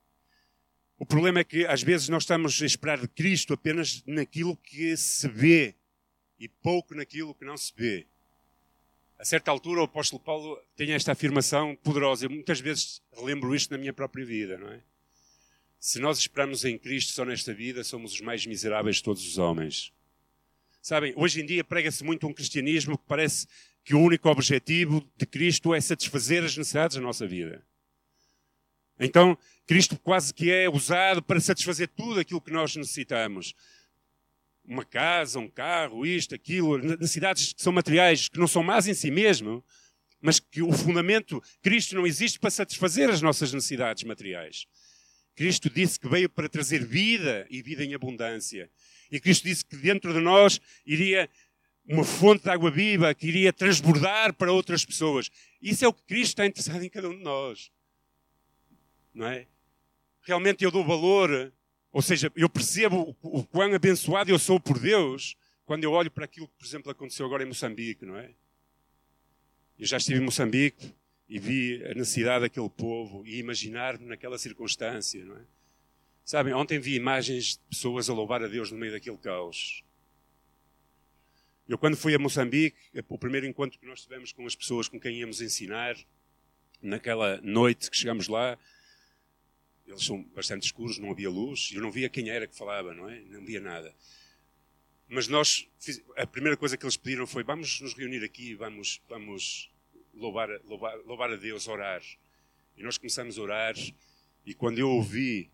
O 0.98 1.04
problema 1.04 1.40
é 1.40 1.44
que 1.44 1.66
às 1.66 1.82
vezes 1.82 2.08
nós 2.08 2.22
estamos 2.22 2.62
a 2.62 2.66
esperar 2.66 3.00
de 3.00 3.08
Cristo 3.08 3.52
apenas 3.54 4.02
naquilo 4.06 4.56
que 4.56 4.96
se 4.96 5.28
vê 5.28 5.74
e 6.38 6.48
pouco 6.48 6.94
naquilo 6.94 7.34
que 7.34 7.44
não 7.44 7.56
se 7.56 7.72
vê. 7.76 8.06
A 9.18 9.24
certa 9.24 9.50
altura, 9.50 9.80
o 9.80 9.84
apóstolo 9.84 10.22
Paulo 10.22 10.56
tem 10.76 10.92
esta 10.92 11.10
afirmação 11.10 11.74
poderosa. 11.74 12.26
Eu 12.26 12.30
muitas 12.30 12.60
vezes 12.60 13.02
relembro 13.12 13.52
isto 13.54 13.72
na 13.72 13.78
minha 13.78 13.92
própria 13.92 14.24
vida, 14.24 14.56
não 14.56 14.68
é? 14.68 14.80
Se 15.80 15.98
nós 15.98 16.18
esperamos 16.18 16.64
em 16.64 16.78
Cristo 16.78 17.12
só 17.12 17.24
nesta 17.24 17.52
vida, 17.52 17.82
somos 17.82 18.12
os 18.12 18.20
mais 18.20 18.46
miseráveis 18.46 18.96
de 18.96 19.02
todos 19.02 19.26
os 19.26 19.38
homens. 19.38 19.92
Sabem, 20.88 21.12
hoje 21.16 21.42
em 21.42 21.44
dia 21.44 21.62
prega-se 21.62 22.02
muito 22.02 22.26
um 22.26 22.32
cristianismo 22.32 22.96
que 22.96 23.04
parece 23.06 23.46
que 23.84 23.94
o 23.94 24.00
único 24.00 24.26
objetivo 24.30 25.06
de 25.18 25.26
Cristo 25.26 25.74
é 25.74 25.80
satisfazer 25.82 26.42
as 26.42 26.56
necessidades 26.56 26.96
da 26.96 27.02
nossa 27.02 27.26
vida. 27.26 27.62
Então, 28.98 29.36
Cristo 29.66 29.98
quase 29.98 30.32
que 30.32 30.50
é 30.50 30.66
usado 30.66 31.22
para 31.22 31.40
satisfazer 31.40 31.88
tudo 31.88 32.20
aquilo 32.20 32.40
que 32.40 32.50
nós 32.50 32.74
necessitamos. 32.74 33.54
Uma 34.64 34.82
casa, 34.82 35.38
um 35.38 35.46
carro, 35.46 36.06
isto, 36.06 36.34
aquilo, 36.34 36.78
necessidades 36.78 37.52
que 37.52 37.62
são 37.62 37.70
materiais, 37.70 38.30
que 38.30 38.38
não 38.38 38.48
são 38.48 38.62
más 38.62 38.88
em 38.88 38.94
si 38.94 39.10
mesmo, 39.10 39.62
mas 40.22 40.40
que 40.40 40.62
o 40.62 40.72
fundamento, 40.72 41.42
Cristo 41.60 41.96
não 41.96 42.06
existe 42.06 42.40
para 42.40 42.48
satisfazer 42.48 43.10
as 43.10 43.20
nossas 43.20 43.52
necessidades 43.52 44.04
materiais. 44.04 44.66
Cristo 45.36 45.68
disse 45.68 46.00
que 46.00 46.08
veio 46.08 46.30
para 46.30 46.48
trazer 46.48 46.82
vida 46.82 47.46
e 47.50 47.60
vida 47.60 47.84
em 47.84 47.92
abundância. 47.92 48.70
E 49.10 49.20
Cristo 49.20 49.44
disse 49.44 49.64
que 49.64 49.76
dentro 49.76 50.12
de 50.12 50.20
nós 50.20 50.60
iria 50.86 51.28
uma 51.88 52.04
fonte 52.04 52.44
de 52.44 52.50
água 52.50 52.70
viva 52.70 53.14
que 53.14 53.26
iria 53.26 53.52
transbordar 53.52 54.34
para 54.34 54.52
outras 54.52 54.84
pessoas. 54.84 55.30
Isso 55.60 55.84
é 55.84 55.88
o 55.88 55.92
que 55.92 56.02
Cristo 56.02 56.32
está 56.32 56.46
interessado 56.46 56.82
em 56.82 56.90
cada 56.90 57.08
um 57.08 57.16
de 57.16 57.22
nós. 57.22 57.72
Não 59.14 59.26
é? 59.26 59.46
Realmente 60.22 60.62
eu 60.62 60.70
dou 60.70 60.84
valor, 60.84 61.52
ou 61.90 62.02
seja, 62.02 62.30
eu 62.36 62.48
percebo 62.48 63.16
o, 63.22 63.42
quão 63.44 63.74
abençoado 63.74 64.30
eu 64.30 64.38
sou 64.38 64.60
por 64.60 64.78
Deus 64.78 65.34
quando 65.64 65.84
eu 65.84 65.92
olho 65.92 66.10
para 66.10 66.26
aquilo 66.26 66.46
que, 66.46 66.54
por 66.58 66.66
exemplo, 66.66 66.92
aconteceu 66.92 67.24
agora 67.24 67.42
em 67.42 67.46
Moçambique, 67.46 68.04
não 68.04 68.16
é? 68.16 68.30
Eu 69.78 69.86
já 69.86 69.96
estive 69.96 70.18
em 70.18 70.24
Moçambique 70.24 70.94
e 71.28 71.38
vi 71.38 71.82
a 71.84 71.94
necessidade 71.94 72.42
daquele 72.42 72.68
povo 72.68 73.26
e 73.26 73.38
imaginar-me 73.38 74.06
naquela 74.06 74.38
circunstância, 74.38 75.24
não 75.24 75.36
é? 75.36 75.40
Sabem, 76.28 76.52
ontem 76.52 76.78
vi 76.78 76.94
imagens 76.94 77.56
de 77.56 77.58
pessoas 77.70 78.10
a 78.10 78.12
louvar 78.12 78.42
a 78.42 78.48
Deus 78.48 78.70
no 78.70 78.76
meio 78.76 78.92
daquele 78.92 79.16
caos. 79.16 79.82
Eu, 81.66 81.78
quando 81.78 81.96
fui 81.96 82.14
a 82.14 82.18
Moçambique, 82.18 82.76
o 83.08 83.16
primeiro 83.16 83.46
encontro 83.46 83.78
que 83.78 83.86
nós 83.86 84.02
tivemos 84.02 84.30
com 84.30 84.46
as 84.46 84.54
pessoas 84.54 84.90
com 84.90 85.00
quem 85.00 85.20
íamos 85.20 85.40
ensinar, 85.40 85.96
naquela 86.82 87.40
noite 87.40 87.90
que 87.90 87.96
chegamos 87.96 88.28
lá, 88.28 88.58
eles 89.86 90.04
são 90.04 90.22
bastante 90.22 90.66
escuros, 90.66 90.98
não 90.98 91.12
havia 91.12 91.30
luz, 91.30 91.70
eu 91.72 91.80
não 91.80 91.90
via 91.90 92.10
quem 92.10 92.28
era 92.28 92.46
que 92.46 92.54
falava, 92.54 92.92
não 92.92 93.08
é? 93.08 93.20
Não 93.20 93.42
via 93.42 93.58
nada. 93.58 93.94
Mas 95.08 95.28
nós, 95.28 95.66
a 96.14 96.26
primeira 96.26 96.58
coisa 96.58 96.76
que 96.76 96.84
eles 96.84 96.98
pediram 96.98 97.26
foi: 97.26 97.42
vamos 97.42 97.80
nos 97.80 97.94
reunir 97.94 98.22
aqui, 98.22 98.54
vamos, 98.54 99.00
vamos 99.08 99.72
louvar, 100.12 100.50
louvar, 100.66 100.94
louvar 101.06 101.32
a 101.32 101.36
Deus, 101.36 101.66
orar. 101.66 102.02
E 102.76 102.82
nós 102.82 102.98
começamos 102.98 103.38
a 103.38 103.40
orar, 103.40 103.74
e 104.44 104.52
quando 104.52 104.78
eu 104.78 104.90
ouvi 104.90 105.50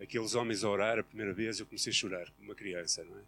aqueles 0.00 0.34
homens 0.34 0.64
a 0.64 0.70
orar 0.70 0.98
a 0.98 1.02
primeira 1.02 1.32
vez, 1.32 1.58
eu 1.58 1.66
comecei 1.66 1.90
a 1.90 1.94
chorar, 1.94 2.30
como 2.32 2.48
uma 2.48 2.54
criança, 2.54 3.04
não 3.04 3.16
é? 3.18 3.22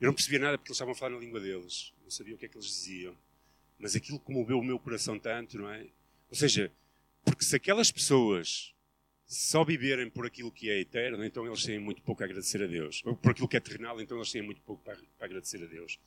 Eu 0.00 0.06
não 0.06 0.14
percebia 0.14 0.38
nada 0.38 0.58
porque 0.58 0.70
eles 0.70 0.76
estavam 0.76 0.92
a 0.92 0.96
falar 0.96 1.14
na 1.14 1.20
língua 1.20 1.40
deles, 1.40 1.92
não 2.02 2.10
sabia 2.10 2.34
o 2.34 2.38
que 2.38 2.46
é 2.46 2.48
que 2.48 2.56
eles 2.56 2.66
diziam. 2.66 3.16
Mas 3.78 3.96
aquilo 3.96 4.18
comoveu 4.18 4.58
o 4.58 4.64
meu 4.64 4.78
coração 4.78 5.18
tanto, 5.18 5.58
não 5.58 5.70
é? 5.70 5.86
Ou 6.28 6.36
seja, 6.36 6.72
porque 7.24 7.44
se 7.44 7.54
aquelas 7.56 7.90
pessoas 7.90 8.74
só 9.26 9.64
viverem 9.64 10.10
por 10.10 10.26
aquilo 10.26 10.52
que 10.52 10.70
é 10.70 10.80
eterno, 10.80 11.24
então 11.24 11.46
eles 11.46 11.64
têm 11.64 11.78
muito 11.78 12.02
pouco 12.02 12.22
a 12.22 12.26
agradecer 12.26 12.62
a 12.62 12.66
Deus. 12.66 13.02
Ou 13.04 13.16
por 13.16 13.30
aquilo 13.30 13.48
que 13.48 13.56
é 13.56 13.60
terrenal, 13.60 14.00
então 14.00 14.16
eles 14.18 14.30
têm 14.30 14.42
muito 14.42 14.60
pouco 14.62 14.84
para, 14.84 14.98
agradecer 15.20 15.62
a 15.62 15.66
Deus. 15.66 15.98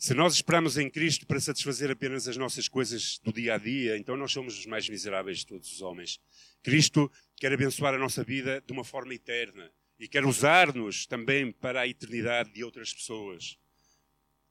Se 0.00 0.14
nós 0.14 0.32
esperamos 0.32 0.78
em 0.78 0.88
Cristo 0.88 1.26
para 1.26 1.38
satisfazer 1.38 1.90
apenas 1.90 2.26
as 2.26 2.34
nossas 2.38 2.66
coisas 2.66 3.20
do 3.22 3.30
dia 3.30 3.56
a 3.56 3.58
dia, 3.58 3.98
então 3.98 4.16
nós 4.16 4.32
somos 4.32 4.58
os 4.58 4.64
mais 4.64 4.88
miseráveis 4.88 5.40
de 5.40 5.46
todos 5.48 5.70
os 5.70 5.82
homens. 5.82 6.18
Cristo 6.62 7.12
quer 7.36 7.52
abençoar 7.52 7.92
a 7.92 7.98
nossa 7.98 8.24
vida 8.24 8.64
de 8.66 8.72
uma 8.72 8.82
forma 8.82 9.14
eterna 9.14 9.70
e 9.98 10.08
quer 10.08 10.24
usar-nos 10.24 11.04
também 11.04 11.52
para 11.52 11.82
a 11.82 11.86
eternidade 11.86 12.50
de 12.50 12.64
outras 12.64 12.94
pessoas. 12.94 13.58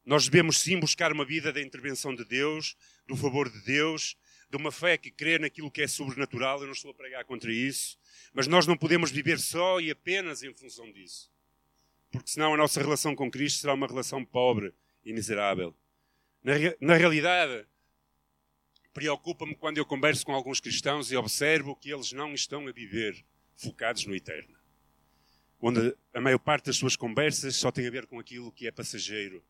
Nós 0.06 0.26
devemos 0.30 0.60
sim 0.60 0.80
buscar 0.80 1.12
uma 1.12 1.26
vida 1.26 1.52
da 1.52 1.60
intervenção 1.60 2.14
de 2.14 2.26
Deus, 2.26 2.78
do 3.08 3.16
favor 3.16 3.50
de 3.50 3.60
Deus, 3.66 4.16
de 4.52 4.56
uma 4.56 4.72
fé 4.72 5.00
que 5.00 5.10
crê 5.10 5.40
naquilo 5.40 5.72
que 5.72 5.82
é 5.82 5.88
sobrenatural, 5.88 6.60
eu 6.60 6.68
não 6.68 6.74
estou 6.74 6.92
a 6.92 6.94
pregar 6.94 7.26
contra 7.26 7.52
isso, 7.52 7.98
mas 8.34 8.46
nós 8.46 8.68
não 8.68 8.78
podemos 8.78 9.10
viver 9.10 9.40
só 9.40 9.82
e 9.82 9.90
apenas 9.90 10.44
em 10.44 10.54
função 10.54 10.92
disso. 10.92 11.32
Porque 12.12 12.30
senão 12.30 12.54
a 12.54 12.58
nossa 12.58 12.80
relação 12.80 13.16
com 13.16 13.32
Cristo 13.32 13.62
será 13.62 13.74
uma 13.74 13.88
relação 13.88 14.24
pobre 14.24 14.76
e 15.10 15.14
miserável. 15.14 15.76
Na, 16.44 16.54
na 16.80 16.96
realidade, 16.96 17.66
preocupa-me 18.94 19.56
quando 19.56 19.78
eu 19.78 19.86
converso 19.86 20.26
com 20.26 20.34
alguns 20.34 20.60
cristãos 20.60 21.12
e 21.12 21.18
observo 21.18 21.76
que 21.76 21.92
eles 21.92 22.12
não 22.12 22.34
estão 22.34 22.68
a 22.68 22.72
viver 22.72 23.26
focados 23.56 24.06
no 24.06 24.16
eterno. 24.16 24.58
Onde 25.60 25.96
a 26.14 26.22
maior 26.22 26.40
parte 26.40 26.68
das 26.68 26.78
suas 26.78 26.96
conversas 26.96 27.56
só 27.56 27.72
tem 27.72 27.88
a 27.88 27.92
ver 27.92 28.06
com 28.06 28.20
aquilo 28.20 28.52
que 28.52 28.68
é 28.68 28.72
passageiro, 28.72 29.44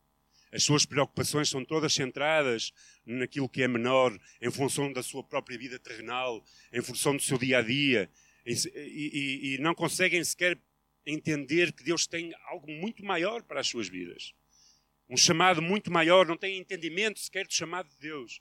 as 0.52 0.64
suas 0.64 0.84
preocupações 0.84 1.48
são 1.48 1.64
todas 1.64 1.92
centradas 1.92 2.72
naquilo 3.06 3.48
que 3.48 3.62
é 3.62 3.68
menor, 3.68 4.18
em 4.40 4.50
função 4.50 4.92
da 4.92 5.02
sua 5.02 5.22
própria 5.22 5.56
vida 5.56 5.78
terrenal, 5.78 6.44
em 6.72 6.82
função 6.82 7.14
do 7.14 7.22
seu 7.22 7.38
dia 7.38 7.58
a 7.58 7.62
dia, 7.62 8.10
e, 8.44 8.52
e, 8.52 9.54
e 9.54 9.58
não 9.58 9.74
conseguem 9.74 10.24
sequer 10.24 10.58
entender 11.06 11.72
que 11.72 11.84
Deus 11.84 12.06
tem 12.06 12.32
algo 12.46 12.68
muito 12.68 13.04
maior 13.04 13.42
para 13.44 13.60
as 13.60 13.68
suas 13.68 13.88
vidas. 13.88 14.34
Um 15.10 15.16
chamado 15.16 15.60
muito 15.60 15.90
maior, 15.90 16.24
não 16.24 16.36
têm 16.36 16.56
entendimento 16.56 17.18
sequer 17.18 17.44
do 17.44 17.52
chamado 17.52 17.88
de 17.88 17.96
Deus. 17.96 18.40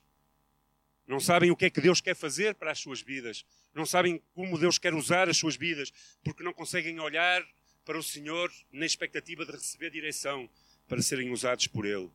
Não 1.07 1.19
sabem 1.19 1.49
o 1.49 1.55
que 1.55 1.65
é 1.65 1.69
que 1.71 1.81
Deus 1.81 1.99
quer 1.99 2.15
fazer 2.15 2.53
para 2.53 2.71
as 2.71 2.77
suas 2.77 3.01
vidas. 3.01 3.43
Não 3.73 3.87
sabem 3.87 4.21
como 4.35 4.55
Deus 4.55 4.77
quer 4.77 4.93
usar 4.93 5.27
as 5.27 5.37
suas 5.37 5.55
vidas, 5.55 5.91
porque 6.23 6.43
não 6.43 6.53
conseguem 6.53 6.99
olhar 6.99 7.43
para 7.83 7.97
o 7.97 8.03
Senhor 8.03 8.51
na 8.71 8.85
expectativa 8.85 9.43
de 9.43 9.51
receber 9.51 9.89
direção, 9.89 10.47
para 10.87 11.01
serem 11.01 11.31
usados 11.31 11.65
por 11.65 11.87
Ele. 11.87 12.11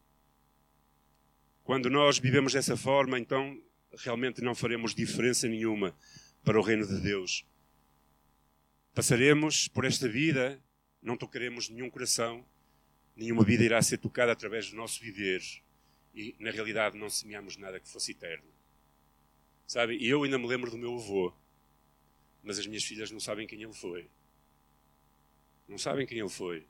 Quando 1.64 1.90
nós 1.90 2.20
vivemos 2.20 2.52
dessa 2.52 2.76
forma, 2.76 3.18
então 3.18 3.61
realmente 3.99 4.40
não 4.40 4.54
faremos 4.54 4.94
diferença 4.94 5.49
nenhuma 5.49 5.96
para 6.44 6.61
o 6.61 6.62
reino 6.62 6.87
de 6.87 7.00
Deus. 7.00 7.44
Passaremos 8.94 9.66
por 9.66 9.84
esta 9.84 10.08
vida, 10.08 10.62
não 11.02 11.16
tocaremos 11.16 11.68
nenhum 11.68 11.90
coração, 11.90 12.46
nenhuma 13.16 13.44
vida 13.44 13.64
irá 13.64 13.80
ser 13.83 13.99
tocada 13.99 14.33
através 14.33 14.71
do 14.71 14.76
nosso 14.76 15.00
viver 15.00 15.42
e, 16.14 16.35
na 16.38 16.50
realidade, 16.50 16.97
não 16.97 17.11
semeamos 17.11 17.56
nada 17.56 17.80
que 17.80 17.88
fosse 17.88 18.12
eterno. 18.12 18.49
Sabe? 19.66 19.97
E 19.97 20.09
eu 20.09 20.23
ainda 20.23 20.38
me 20.38 20.47
lembro 20.47 20.71
do 20.71 20.78
meu 20.78 20.94
avô, 20.94 21.33
mas 22.42 22.59
as 22.59 22.66
minhas 22.66 22.85
filhas 22.85 23.11
não 23.11 23.18
sabem 23.18 23.47
quem 23.47 23.62
ele 23.62 23.73
foi. 23.73 24.09
Não 25.66 25.78
sabem 25.78 26.06
quem 26.06 26.18
ele 26.18 26.28
foi. 26.28 26.66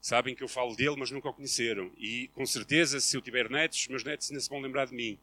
Sabem 0.00 0.34
que 0.34 0.42
eu 0.42 0.48
falo 0.48 0.76
dele, 0.76 0.94
mas 0.96 1.10
nunca 1.10 1.28
o 1.28 1.32
conheceram. 1.32 1.90
E 1.96 2.28
com 2.28 2.46
certeza, 2.46 3.00
se 3.00 3.16
eu 3.16 3.22
tiver 3.22 3.50
netos, 3.50 3.80
os 3.80 3.88
meus 3.88 4.04
netos 4.04 4.30
ainda 4.30 4.40
se 4.40 4.48
vão 4.48 4.60
lembrar 4.60 4.86
de 4.86 4.94
mim. 4.94 5.18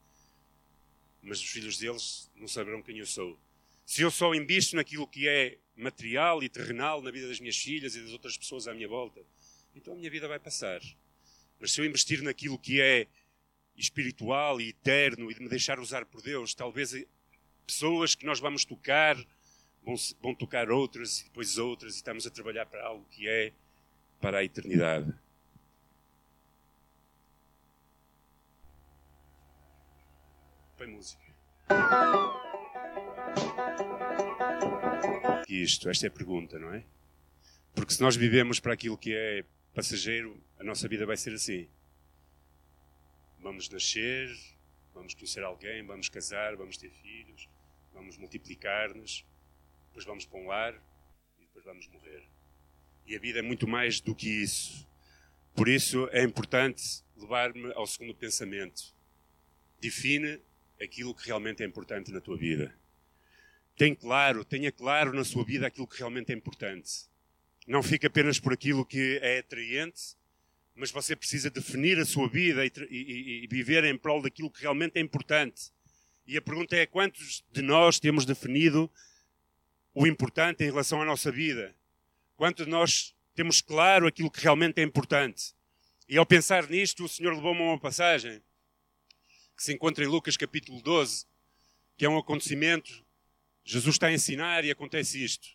Mas 1.21 1.39
os 1.39 1.49
filhos 1.49 1.77
deles 1.77 2.29
não 2.35 2.47
saberão 2.47 2.81
quem 2.81 2.97
eu 2.97 3.05
sou. 3.05 3.39
Se 3.85 4.01
eu 4.01 4.11
só 4.11 4.33
invisto 4.33 4.75
naquilo 4.75 5.07
que 5.07 5.27
é 5.27 5.57
material 5.75 6.43
e 6.43 6.49
terrenal 6.49 7.01
na 7.01 7.11
vida 7.11 7.27
das 7.27 7.39
minhas 7.39 7.57
filhas 7.57 7.95
e 7.95 8.01
das 8.01 8.11
outras 8.11 8.37
pessoas 8.37 8.67
à 8.67 8.73
minha 8.73 8.87
volta, 8.87 9.21
então 9.75 9.93
a 9.93 9.95
minha 9.95 10.09
vida 10.09 10.27
vai 10.27 10.39
passar. 10.39 10.81
Mas 11.59 11.71
se 11.71 11.81
eu 11.81 11.85
investir 11.85 12.21
naquilo 12.21 12.57
que 12.57 12.81
é 12.81 13.07
espiritual 13.75 14.61
e 14.61 14.69
eterno 14.69 15.31
e 15.31 15.33
de 15.33 15.41
me 15.41 15.49
deixar 15.49 15.79
usar 15.79 16.05
por 16.05 16.21
Deus, 16.21 16.53
talvez 16.53 16.93
pessoas 17.65 18.15
que 18.15 18.25
nós 18.25 18.39
vamos 18.39 18.65
tocar 18.65 19.15
vão, 19.83 19.95
vão 20.21 20.35
tocar 20.35 20.69
outras 20.69 21.21
e 21.21 21.23
depois 21.25 21.57
outras 21.57 21.93
e 21.93 21.97
estamos 21.97 22.25
a 22.27 22.29
trabalhar 22.29 22.65
para 22.65 22.85
algo 22.85 23.05
que 23.09 23.27
é 23.27 23.53
para 24.21 24.39
a 24.39 24.43
eternidade. 24.43 25.13
Põe 30.77 30.87
música. 30.87 31.23
Isto, 35.47 35.89
esta 35.89 36.07
é 36.07 36.09
a 36.09 36.11
pergunta, 36.11 36.57
não 36.57 36.73
é? 36.73 36.83
Porque 37.75 37.93
se 37.93 38.01
nós 38.01 38.15
vivemos 38.15 38.59
para 38.59 38.73
aquilo 38.73 38.97
que 38.97 39.13
é 39.13 39.45
passageiro, 39.73 40.39
a 40.59 40.63
nossa 40.63 40.87
vida 40.87 41.05
vai 41.05 41.17
ser 41.17 41.33
assim. 41.33 41.67
Vamos 43.39 43.67
nascer, 43.69 44.29
vamos 44.93 45.13
conhecer 45.13 45.43
alguém, 45.43 45.85
vamos 45.85 46.09
casar, 46.09 46.55
vamos 46.55 46.77
ter 46.77 46.91
filhos, 46.91 47.49
vamos 47.91 48.17
multiplicar-nos, 48.17 49.25
depois 49.87 50.05
vamos 50.05 50.25
para 50.25 50.39
um 50.39 50.47
lar 50.47 50.73
e 51.39 51.41
depois 51.41 51.65
vamos 51.65 51.87
morrer. 51.87 52.23
E 53.05 53.15
a 53.15 53.19
vida 53.19 53.39
é 53.39 53.41
muito 53.41 53.67
mais 53.67 53.99
do 53.99 54.15
que 54.15 54.29
isso. 54.29 54.87
Por 55.55 55.67
isso 55.67 56.07
é 56.11 56.23
importante 56.23 57.03
levar-me 57.17 57.73
ao 57.73 57.85
segundo 57.85 58.15
pensamento. 58.15 58.95
Define 59.79 60.39
aquilo 60.81 61.13
que 61.13 61.27
realmente 61.27 61.63
é 61.63 61.65
importante 61.65 62.11
na 62.11 62.21
tua 62.21 62.37
vida. 62.37 62.73
Tem 63.75 63.93
claro, 63.95 64.45
tenha 64.45 64.71
claro 64.71 65.13
na 65.13 65.23
sua 65.23 65.43
vida 65.43 65.65
aquilo 65.65 65.87
que 65.87 65.97
realmente 65.97 66.31
é 66.31 66.35
importante. 66.35 67.11
Não 67.67 67.81
fique 67.81 68.05
apenas 68.05 68.39
por 68.39 68.53
aquilo 68.53 68.85
que 68.85 69.19
é 69.21 69.39
atraente, 69.39 70.15
mas 70.75 70.91
você 70.91 71.15
precisa 71.15 71.49
definir 71.49 71.99
a 71.99 72.05
sua 72.05 72.27
vida 72.27 72.65
e, 72.65 72.71
e, 72.89 73.43
e 73.43 73.47
viver 73.47 73.83
em 73.85 73.97
prol 73.97 74.21
daquilo 74.21 74.51
que 74.51 74.61
realmente 74.61 74.97
é 74.97 75.01
importante. 75.01 75.71
E 76.25 76.37
a 76.37 76.41
pergunta 76.41 76.75
é: 76.75 76.85
quantos 76.85 77.43
de 77.51 77.61
nós 77.61 77.99
temos 77.99 78.25
definido 78.25 78.91
o 79.93 80.07
importante 80.07 80.63
em 80.63 80.67
relação 80.67 81.01
à 81.01 81.05
nossa 81.05 81.31
vida? 81.31 81.75
Quanto 82.35 82.65
nós 82.65 83.13
temos 83.35 83.61
claro 83.61 84.07
aquilo 84.07 84.29
que 84.29 84.41
realmente 84.41 84.79
é 84.79 84.83
importante. 84.83 85.53
E 86.07 86.17
ao 86.17 86.25
pensar 86.25 86.69
nisto, 86.69 87.05
o 87.05 87.09
Senhor 87.09 87.33
levou-me 87.33 87.61
a 87.61 87.65
uma 87.65 87.79
passagem 87.79 88.41
que 89.55 89.63
se 89.63 89.73
encontra 89.73 90.03
em 90.03 90.07
Lucas 90.07 90.37
capítulo 90.37 90.81
12, 90.81 91.25
que 91.97 92.05
é 92.05 92.09
um 92.09 92.17
acontecimento. 92.17 93.03
Jesus 93.63 93.95
está 93.95 94.07
a 94.07 94.13
ensinar 94.13 94.65
e 94.65 94.71
acontece 94.71 95.23
isto. 95.23 95.49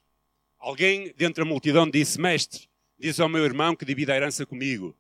Alguém 0.59 1.13
dentro 1.17 1.45
da 1.45 1.49
multidão 1.49 1.89
disse: 1.89 2.21
Mestre, 2.21 2.69
diz 2.99 3.21
ao 3.21 3.29
meu 3.29 3.45
irmão 3.45 3.77
que 3.77 3.85
divida 3.85 4.13
a 4.13 4.17
herança 4.17 4.45
comigo. 4.45 4.97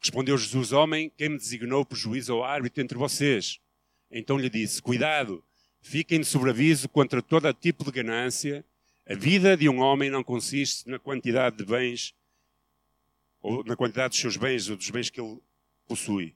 Respondeu 0.00 0.36
Jesus: 0.36 0.72
Homem, 0.72 1.10
quem 1.16 1.30
me 1.30 1.38
designou 1.38 1.84
por 1.84 1.96
juiz 1.96 2.28
ou 2.28 2.44
árbitro 2.44 2.82
entre 2.82 2.98
vocês? 2.98 3.58
Então 4.10 4.38
lhe 4.38 4.50
disse: 4.50 4.82
Cuidado, 4.82 5.42
fiquem 5.80 6.20
de 6.20 6.26
sobreaviso 6.26 6.88
contra 6.88 7.22
todo 7.22 7.52
tipo 7.54 7.84
de 7.84 7.90
ganância. 7.90 8.64
A 9.08 9.14
vida 9.14 9.56
de 9.56 9.68
um 9.68 9.78
homem 9.78 10.10
não 10.10 10.22
consiste 10.22 10.88
na 10.88 10.98
quantidade 10.98 11.56
de 11.56 11.64
bens, 11.64 12.14
ou 13.40 13.64
na 13.64 13.76
quantidade 13.76 14.10
dos 14.10 14.20
seus 14.20 14.36
bens 14.36 14.68
ou 14.68 14.76
dos 14.76 14.90
bens 14.90 15.08
que 15.08 15.20
ele 15.20 15.38
possui. 15.86 16.34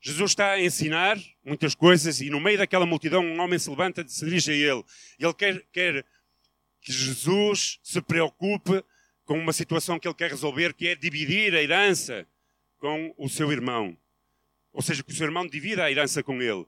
Jesus 0.00 0.30
está 0.30 0.52
a 0.52 0.62
ensinar 0.62 1.18
muitas 1.44 1.74
coisas 1.74 2.20
e 2.20 2.30
no 2.30 2.40
meio 2.40 2.58
daquela 2.58 2.86
multidão 2.86 3.24
um 3.24 3.40
homem 3.40 3.58
se 3.58 3.68
levanta 3.68 4.02
e 4.02 4.08
se 4.08 4.24
dirige 4.24 4.50
a 4.50 4.54
ele. 4.54 4.84
Ele 5.18 5.34
quer, 5.34 5.66
quer 5.72 6.04
que 6.86 6.92
Jesus 6.92 7.80
se 7.82 8.00
preocupe 8.00 8.84
com 9.24 9.36
uma 9.36 9.52
situação 9.52 9.98
que 9.98 10.06
ele 10.06 10.14
quer 10.14 10.30
resolver, 10.30 10.72
que 10.72 10.86
é 10.86 10.94
dividir 10.94 11.52
a 11.52 11.60
herança 11.60 12.24
com 12.78 13.12
o 13.18 13.28
seu 13.28 13.50
irmão. 13.50 13.98
Ou 14.72 14.80
seja, 14.80 15.02
que 15.02 15.10
o 15.10 15.14
seu 15.14 15.26
irmão 15.26 15.48
divida 15.48 15.82
a 15.82 15.90
herança 15.90 16.22
com 16.22 16.40
ele. 16.40 16.64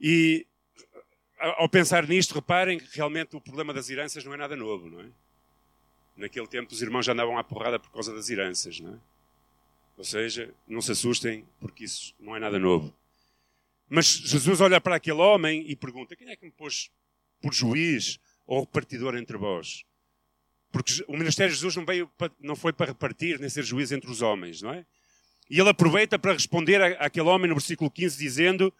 E 0.00 0.44
ao 1.38 1.68
pensar 1.68 2.04
nisto, 2.08 2.34
reparem 2.34 2.80
que 2.80 2.96
realmente 2.96 3.36
o 3.36 3.40
problema 3.40 3.72
das 3.72 3.88
heranças 3.88 4.24
não 4.24 4.34
é 4.34 4.36
nada 4.36 4.56
novo, 4.56 4.90
não 4.90 5.02
é? 5.02 5.06
Naquele 6.16 6.48
tempo 6.48 6.72
os 6.72 6.82
irmãos 6.82 7.06
já 7.06 7.12
andavam 7.12 7.38
à 7.38 7.44
porrada 7.44 7.78
por 7.78 7.92
causa 7.92 8.12
das 8.12 8.28
heranças, 8.28 8.80
não 8.80 8.94
é? 8.94 8.98
Ou 9.96 10.02
seja, 10.02 10.52
não 10.66 10.80
se 10.80 10.90
assustem, 10.90 11.46
porque 11.60 11.84
isso 11.84 12.12
não 12.18 12.34
é 12.34 12.40
nada 12.40 12.58
novo. 12.58 12.92
Mas 13.88 14.06
Jesus 14.06 14.60
olha 14.60 14.80
para 14.80 14.96
aquele 14.96 15.20
homem 15.20 15.64
e 15.70 15.76
pergunta: 15.76 16.16
quem 16.16 16.28
é 16.28 16.34
que 16.34 16.44
me 16.44 16.50
pôs 16.50 16.90
por 17.40 17.54
juiz 17.54 18.18
ou 18.48 18.60
repartidor 18.62 19.14
entre 19.14 19.36
vós? 19.36 19.84
Porque 20.72 21.04
o 21.06 21.16
ministério 21.16 21.52
de 21.52 21.56
Jesus 21.56 21.76
não, 21.76 21.84
veio, 21.84 22.10
não 22.40 22.56
foi 22.56 22.72
para 22.72 22.86
repartir 22.86 23.38
nem 23.38 23.48
ser 23.48 23.62
juiz 23.62 23.92
entre 23.92 24.10
os 24.10 24.22
homens, 24.22 24.60
não 24.60 24.72
é? 24.72 24.84
E 25.48 25.60
ele 25.60 25.68
aproveita 25.68 26.18
para 26.18 26.32
responder 26.32 26.82
àquele 27.00 27.28
homem 27.28 27.48
no 27.48 27.54
versículo 27.54 27.90
15, 27.90 28.18
dizendo: 28.18 28.74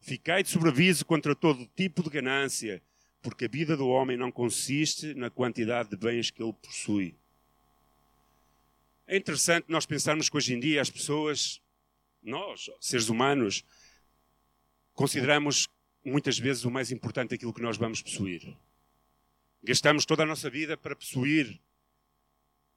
Ficai 0.00 0.42
de 0.42 0.48
sobreaviso 0.48 1.04
contra 1.04 1.36
todo 1.36 1.68
tipo 1.76 2.02
de 2.02 2.10
ganância, 2.10 2.82
porque 3.22 3.44
a 3.44 3.48
vida 3.48 3.76
do 3.76 3.86
homem 3.88 4.16
não 4.16 4.32
consiste 4.32 5.14
na 5.14 5.30
quantidade 5.30 5.90
de 5.90 5.96
bens 5.96 6.30
que 6.30 6.42
ele 6.42 6.52
possui. 6.52 7.16
É 9.06 9.16
interessante 9.16 9.66
nós 9.68 9.86
pensarmos 9.86 10.28
que 10.28 10.36
hoje 10.36 10.54
em 10.54 10.60
dia 10.60 10.80
as 10.80 10.90
pessoas, 10.90 11.60
nós, 12.22 12.70
seres 12.80 13.08
humanos, 13.08 13.64
consideramos 14.94 15.68
muitas 16.04 16.38
vezes 16.38 16.64
o 16.64 16.70
mais 16.70 16.90
importante 16.90 17.34
aquilo 17.34 17.52
que 17.52 17.62
nós 17.62 17.76
vamos 17.76 18.02
possuir. 18.02 18.56
Gastamos 19.62 20.06
toda 20.06 20.22
a 20.22 20.26
nossa 20.26 20.48
vida 20.48 20.76
para 20.76 20.96
possuir. 20.96 21.60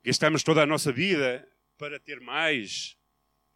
Gastamos 0.04 0.44
toda 0.44 0.63
a 0.63 0.66
nossa 0.66 0.92
vida 0.92 1.48
para 1.78 2.00
ter 2.00 2.20
mais. 2.20 2.98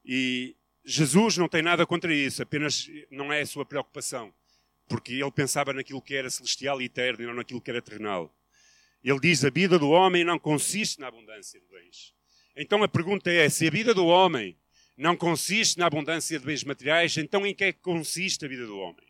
E 0.06 0.56
Jesus 0.86 1.38
não 1.38 1.50
tem 1.50 1.62
nada 1.62 1.86
contra 1.86 2.14
isso, 2.14 2.42
apenas 2.42 2.90
não 3.12 3.34
é 3.34 3.42
a 3.42 3.46
sua 3.46 3.66
preocupação, 3.66 4.34
porque 4.88 5.14
ele 5.14 5.32
pensava 5.32 5.74
naquilo 5.74 6.02
que 6.02 6.16
era 6.16 6.30
celestial 6.30 6.82
e 6.82 6.86
eterno 6.86 7.24
e 7.24 7.28
não 7.28 7.34
naquilo 7.34 7.60
que 7.60 7.70
era 7.70 7.82
terrenal. 7.82 8.34
Ele 9.04 9.20
diz: 9.20 9.44
a 9.44 9.50
vida 9.50 9.78
do 9.78 9.90
homem 9.90 10.24
não 10.24 10.40
consiste 10.40 11.00
na 11.00 11.08
abundância 11.08 11.60
de 11.60 11.68
bens. 11.68 12.14
Então 12.56 12.82
a 12.84 12.88
pergunta 12.88 13.30
é: 13.30 13.50
se 13.50 13.68
a 13.68 13.70
vida 13.70 13.94
do 13.94 14.06
homem 14.06 14.58
não 14.96 15.16
consiste 15.16 15.78
na 15.78 15.88
abundância 15.88 16.40
de 16.40 16.46
bens 16.46 16.64
materiais, 16.64 17.18
então 17.18 17.46
em 17.46 17.54
que 17.54 17.66
é 17.66 17.74
que 17.74 17.80
consiste 17.80 18.46
a 18.46 18.48
vida 18.48 18.66
do 18.66 18.78
homem? 18.78 19.07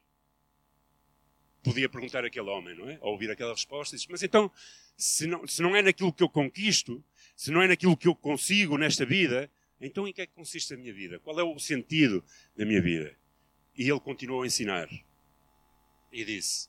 Podia 1.63 1.89
perguntar 1.89 2.23
aquele 2.23 2.49
homem, 2.49 2.75
não 2.75 2.89
é? 2.89 2.97
Ao 3.01 3.11
ouvir 3.11 3.29
aquela 3.29 3.53
resposta, 3.53 3.95
diz: 3.95 4.07
Mas 4.07 4.23
então, 4.23 4.51
se 4.95 5.27
não, 5.27 5.45
se 5.47 5.61
não 5.61 5.75
é 5.75 5.81
naquilo 5.81 6.13
que 6.13 6.23
eu 6.23 6.29
conquisto, 6.29 7.03
se 7.35 7.51
não 7.51 7.61
é 7.61 7.67
naquilo 7.67 7.97
que 7.97 8.07
eu 8.07 8.15
consigo 8.15 8.77
nesta 8.77 9.05
vida, 9.05 9.49
então, 9.79 10.07
em 10.07 10.13
que 10.13 10.21
é 10.21 10.25
que 10.25 10.33
consiste 10.33 10.73
a 10.73 10.77
minha 10.77 10.93
vida? 10.93 11.19
Qual 11.19 11.39
é 11.39 11.43
o 11.43 11.59
sentido 11.59 12.23
da 12.55 12.65
minha 12.65 12.81
vida? 12.81 13.15
E 13.77 13.89
ele 13.89 13.99
continuou 13.99 14.41
a 14.41 14.47
ensinar. 14.47 14.89
E 16.11 16.25
disse: 16.25 16.67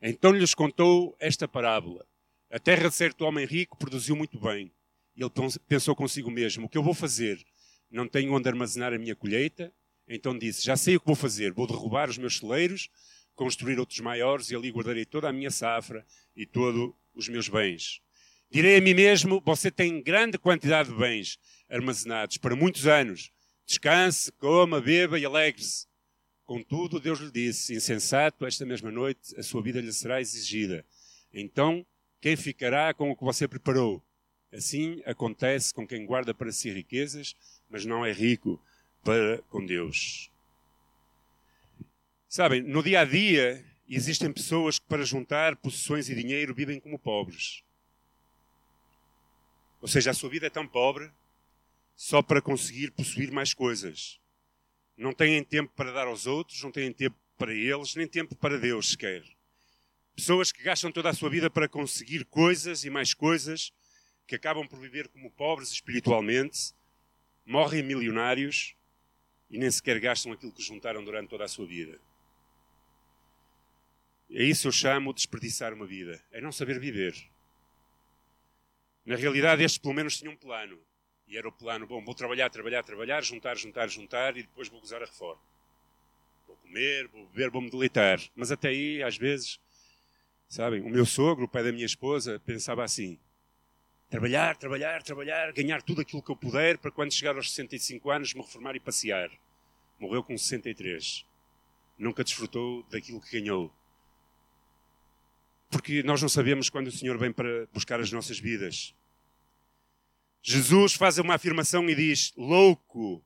Então 0.00 0.32
lhes 0.32 0.54
contou 0.54 1.16
esta 1.18 1.48
parábola. 1.48 2.06
A 2.50 2.58
terra 2.58 2.88
de 2.88 2.94
certo 2.94 3.24
homem 3.24 3.44
rico 3.44 3.76
produziu 3.76 4.14
muito 4.14 4.38
bem. 4.38 4.70
Ele 5.16 5.30
pensou 5.66 5.96
consigo 5.96 6.30
mesmo: 6.30 6.66
O 6.66 6.68
que 6.68 6.78
eu 6.78 6.82
vou 6.82 6.94
fazer? 6.94 7.44
Não 7.90 8.06
tenho 8.06 8.32
onde 8.32 8.48
armazenar 8.48 8.92
a 8.92 8.98
minha 8.98 9.16
colheita? 9.16 9.72
Então 10.06 10.38
disse: 10.38 10.64
Já 10.64 10.76
sei 10.76 10.96
o 10.96 11.00
que 11.00 11.06
vou 11.06 11.16
fazer. 11.16 11.52
Vou 11.52 11.66
derrubar 11.66 12.08
os 12.08 12.18
meus 12.18 12.38
celeiros, 12.38 12.88
construir 13.36 13.78
outros 13.78 14.00
maiores, 14.00 14.50
e 14.50 14.56
ali 14.56 14.70
guardarei 14.70 15.04
toda 15.04 15.28
a 15.28 15.32
minha 15.32 15.50
safra 15.50 16.04
e 16.34 16.44
todos 16.44 16.92
os 17.14 17.28
meus 17.28 17.48
bens. 17.48 18.00
Direi 18.50 18.78
a 18.78 18.80
mim 18.80 18.94
mesmo: 18.94 19.40
Você 19.44 19.70
tem 19.70 20.02
grande 20.02 20.38
quantidade 20.38 20.88
de 20.88 20.96
bens 20.96 21.38
armazenados 21.68 22.38
para 22.38 22.56
muitos 22.56 22.86
anos. 22.86 23.30
Descanse, 23.66 24.32
coma, 24.32 24.80
beba 24.80 25.18
e 25.18 25.24
alegre-se. 25.24 25.86
Contudo, 26.44 26.98
Deus 26.98 27.20
lhe 27.20 27.30
disse: 27.30 27.74
Insensato, 27.74 28.46
esta 28.46 28.64
mesma 28.64 28.90
noite 28.90 29.38
a 29.38 29.42
sua 29.42 29.62
vida 29.62 29.80
lhe 29.80 29.92
será 29.92 30.20
exigida. 30.20 30.84
Então, 31.32 31.84
quem 32.20 32.36
ficará 32.36 32.94
com 32.94 33.10
o 33.10 33.16
que 33.16 33.24
você 33.24 33.46
preparou? 33.46 34.02
Assim 34.52 35.02
acontece 35.04 35.74
com 35.74 35.86
quem 35.86 36.06
guarda 36.06 36.32
para 36.32 36.52
si 36.52 36.70
riquezas, 36.70 37.34
mas 37.68 37.84
não 37.84 38.06
é 38.06 38.12
rico 38.12 38.62
para 39.02 39.38
com 39.50 39.64
Deus. 39.64 40.30
Sabem, 42.36 42.60
no 42.60 42.82
dia 42.82 43.00
a 43.00 43.04
dia 43.06 43.64
existem 43.88 44.30
pessoas 44.30 44.78
que, 44.78 44.84
para 44.84 45.06
juntar 45.06 45.56
possessões 45.56 46.10
e 46.10 46.14
dinheiro, 46.14 46.54
vivem 46.54 46.78
como 46.78 46.98
pobres. 46.98 47.62
Ou 49.80 49.88
seja, 49.88 50.10
a 50.10 50.12
sua 50.12 50.28
vida 50.28 50.46
é 50.46 50.50
tão 50.50 50.68
pobre 50.68 51.10
só 51.96 52.20
para 52.20 52.42
conseguir 52.42 52.90
possuir 52.90 53.32
mais 53.32 53.54
coisas. 53.54 54.20
Não 54.98 55.14
têm 55.14 55.42
tempo 55.42 55.72
para 55.74 55.90
dar 55.92 56.08
aos 56.08 56.26
outros, 56.26 56.62
não 56.62 56.70
têm 56.70 56.92
tempo 56.92 57.16
para 57.38 57.54
eles, 57.54 57.94
nem 57.94 58.06
tempo 58.06 58.36
para 58.36 58.58
Deus 58.58 58.90
sequer. 58.90 59.24
Pessoas 60.14 60.52
que 60.52 60.62
gastam 60.62 60.92
toda 60.92 61.08
a 61.08 61.14
sua 61.14 61.30
vida 61.30 61.48
para 61.48 61.66
conseguir 61.66 62.26
coisas 62.26 62.84
e 62.84 62.90
mais 62.90 63.14
coisas, 63.14 63.72
que 64.26 64.34
acabam 64.34 64.68
por 64.68 64.78
viver 64.78 65.08
como 65.08 65.30
pobres 65.30 65.70
espiritualmente, 65.70 66.74
morrem 67.46 67.82
milionários 67.82 68.76
e 69.48 69.56
nem 69.56 69.70
sequer 69.70 69.98
gastam 69.98 70.32
aquilo 70.32 70.52
que 70.52 70.62
juntaram 70.62 71.02
durante 71.02 71.30
toda 71.30 71.44
a 71.44 71.48
sua 71.48 71.64
vida. 71.66 71.98
É 74.30 74.42
isso 74.42 74.68
eu 74.68 74.72
chamo 74.72 75.12
de 75.12 75.18
desperdiçar 75.18 75.72
uma 75.72 75.86
vida. 75.86 76.22
É 76.30 76.40
não 76.40 76.52
saber 76.52 76.78
viver. 76.80 77.14
Na 79.04 79.14
realidade, 79.14 79.62
estes 79.62 79.78
pelo 79.78 79.94
menos 79.94 80.18
tinham 80.18 80.32
um 80.32 80.36
plano. 80.36 80.78
E 81.28 81.36
era 81.36 81.48
o 81.48 81.52
plano, 81.52 81.86
bom, 81.86 82.04
vou 82.04 82.14
trabalhar, 82.14 82.50
trabalhar, 82.50 82.82
trabalhar, 82.82 83.22
juntar, 83.22 83.56
juntar, 83.56 83.88
juntar 83.88 84.36
e 84.36 84.42
depois 84.42 84.68
vou 84.68 84.80
gozar 84.80 85.02
a 85.02 85.06
reforma. 85.06 85.42
Vou 86.46 86.56
comer, 86.56 87.08
vou 87.08 87.26
beber, 87.26 87.50
vou 87.50 87.60
me 87.62 87.70
deleitar. 87.70 88.20
Mas 88.34 88.52
até 88.52 88.68
aí, 88.68 89.02
às 89.02 89.16
vezes, 89.16 89.60
sabem, 90.48 90.82
o 90.82 90.88
meu 90.88 91.04
sogro, 91.04 91.44
o 91.44 91.48
pai 91.48 91.64
da 91.64 91.72
minha 91.72 91.86
esposa, 91.86 92.40
pensava 92.46 92.84
assim: 92.84 93.18
trabalhar, 94.08 94.56
trabalhar, 94.56 95.02
trabalhar, 95.02 95.52
ganhar 95.52 95.82
tudo 95.82 96.00
aquilo 96.00 96.22
que 96.22 96.30
eu 96.30 96.36
puder 96.36 96.78
para 96.78 96.92
quando 96.92 97.12
chegar 97.12 97.36
aos 97.36 97.52
65 97.52 98.08
anos 98.10 98.34
me 98.34 98.40
reformar 98.40 98.76
e 98.76 98.80
passear. 98.80 99.30
Morreu 99.98 100.22
com 100.22 100.36
63. 100.38 101.26
Nunca 101.98 102.22
desfrutou 102.22 102.84
daquilo 102.84 103.20
que 103.20 103.40
ganhou. 103.40 103.72
Porque 105.76 106.02
nós 106.02 106.22
não 106.22 106.28
sabemos 106.28 106.70
quando 106.70 106.86
o 106.86 106.90
Senhor 106.90 107.18
vem 107.18 107.30
para 107.30 107.66
buscar 107.70 108.00
as 108.00 108.10
nossas 108.10 108.38
vidas. 108.38 108.94
Jesus 110.42 110.94
faz 110.94 111.18
uma 111.18 111.34
afirmação 111.34 111.86
e 111.90 111.94
diz: 111.94 112.32
Louco, 112.34 113.22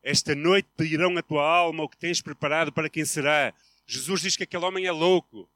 esta 0.00 0.32
noite 0.32 0.68
pedirão 0.76 1.18
a 1.18 1.22
tua 1.22 1.44
alma 1.44 1.82
o 1.82 1.88
que 1.88 1.96
tens 1.96 2.22
preparado 2.22 2.72
para 2.72 2.88
quem 2.88 3.04
será. 3.04 3.52
Jesus 3.84 4.20
diz 4.20 4.36
que 4.36 4.44
aquele 4.44 4.64
homem 4.64 4.86
é 4.86 4.92
louco. 4.92 5.50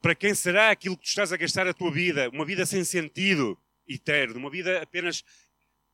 Para 0.00 0.14
quem 0.14 0.34
será 0.34 0.70
aquilo 0.70 0.96
que 0.96 1.04
tu 1.04 1.08
estás 1.08 1.34
a 1.34 1.36
gastar 1.36 1.66
a 1.66 1.74
tua 1.74 1.92
vida? 1.92 2.30
Uma 2.30 2.46
vida 2.46 2.64
sem 2.64 2.82
sentido 2.82 3.58
eterno, 3.86 4.38
uma 4.38 4.48
vida 4.48 4.80
apenas 4.82 5.22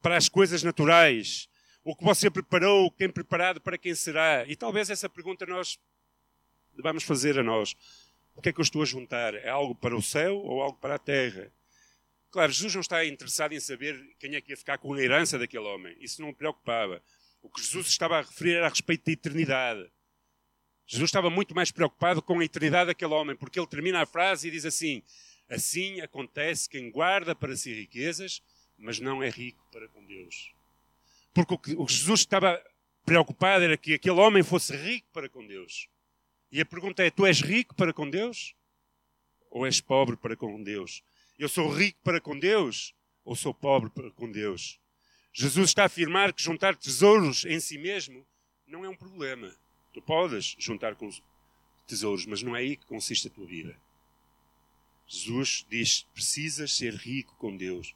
para 0.01 0.17
as 0.17 0.29
coisas 0.29 0.63
naturais. 0.63 1.49
O 1.83 1.97
que 1.97 2.05
você 2.05 2.31
preparou, 2.31 2.93
quem 2.93 3.11
preparado 3.11 3.61
para 3.61 3.77
quem 3.77 3.93
será? 3.93 4.45
E 4.47 4.55
talvez 4.55 4.89
essa 4.89 5.09
pergunta 5.09 5.45
nós 5.47 5.81
devamos 6.77 7.03
fazer 7.03 7.41
a 7.41 7.43
nós. 7.43 7.75
O 8.35 8.43
que 8.43 8.49
é 8.49 8.53
que 8.53 8.61
eu 8.61 8.63
estou 8.63 8.83
a 8.83 8.87
juntar? 8.87 9.35
É 9.35 9.49
algo 9.49 9.75
para 9.75 9.97
o 9.97 10.03
céu 10.03 10.37
ou 10.37 10.63
algo 10.63 10.79
para 10.79 10.95
a 10.95 10.99
terra? 10.99 11.53
Claro, 12.31 12.51
Jesus 12.51 12.75
não 12.75 12.81
está 12.81 13.05
interessado 13.05 13.53
em 13.53 13.61
saber 13.61 14.17
quem 14.19 14.35
é 14.35 14.41
que 14.41 14.53
ia 14.53 14.57
ficar 14.57 14.79
com 14.79 14.95
a 14.95 15.01
herança 15.01 15.39
daquele 15.39 15.65
homem. 15.65 15.95
Isso 16.01 16.23
não 16.23 16.31
o 16.31 16.35
preocupava. 16.35 17.03
O 17.43 17.51
que 17.51 17.61
Jesus 17.61 17.89
estava 17.89 18.19
a 18.19 18.23
referir 18.23 18.55
era 18.55 18.67
a 18.67 18.71
respeito 18.71 19.05
da 19.05 19.13
eternidade. 19.13 19.91
Jesus 20.87 21.09
estava 21.09 21.29
muito 21.29 21.55
mais 21.55 21.71
preocupado 21.71 22.23
com 22.23 22.39
a 22.39 22.45
eternidade 22.45 22.87
daquele 22.87 23.13
homem, 23.13 23.37
porque 23.37 23.59
ele 23.59 23.67
termina 23.67 24.03
a 24.03 24.07
frase 24.07 24.49
e 24.49 24.51
diz 24.51 24.65
assim: 24.65 25.03
Assim 25.49 26.01
acontece 26.01 26.69
quem 26.69 26.91
guarda 26.91 27.35
para 27.35 27.55
si 27.55 27.75
riquezas, 27.75 28.43
mas 28.79 28.99
não 28.99 29.23
é 29.23 29.29
rico 29.29 29.67
para 29.71 29.87
com 29.89 30.05
Deus. 30.05 30.55
Porque 31.35 31.55
o 31.55 31.87
que 31.87 31.93
Jesus 31.93 32.21
estava 32.21 32.63
preocupado 33.05 33.65
era 33.65 33.77
que 33.77 33.95
aquele 33.95 34.19
homem 34.19 34.43
fosse 34.43 34.75
rico 34.75 35.09
para 35.13 35.29
com 35.29 35.47
Deus. 35.47 35.89
E 36.53 36.61
a 36.61 36.67
pergunta 36.67 37.03
é: 37.03 37.11
tu 37.11 37.25
és 37.25 37.41
rico 37.41 37.75
para 37.75 37.95
com 37.95 38.09
Deus? 38.09 38.55
Ou 39.51 39.67
és 39.67 39.81
pobre 39.81 40.17
para 40.17 40.37
com 40.37 40.63
Deus? 40.63 41.03
Eu 41.39 41.49
sou 41.49 41.73
rico 41.73 41.99
para 42.05 42.21
com 42.21 42.39
Deus? 42.39 42.95
Ou 43.25 43.35
sou 43.35 43.55
pobre 43.55 43.89
para 43.89 44.11
com 44.11 44.31
Deus? 44.31 44.79
Jesus 45.33 45.71
está 45.71 45.85
a 45.85 45.87
afirmar 45.87 46.33
que 46.35 46.43
juntar 46.43 46.77
tesouros 46.77 47.47
em 47.47 47.59
si 47.59 47.79
mesmo 47.79 48.27
não 48.67 48.85
é 48.85 48.89
um 48.89 48.95
problema. 48.95 49.55
Tu 49.95 50.03
podes 50.03 50.55
juntar 50.59 50.95
tesouros, 51.87 52.27
mas 52.27 52.43
não 52.43 52.55
é 52.55 52.61
aí 52.61 52.77
que 52.77 52.85
consiste 52.85 53.29
a 53.29 53.31
tua 53.31 53.47
vida. 53.47 53.75
Jesus 55.07 55.67
diz: 55.71 56.03
precisas 56.13 56.73
ser 56.73 56.95
rico 56.95 57.35
com 57.37 57.57
Deus. 57.57 57.95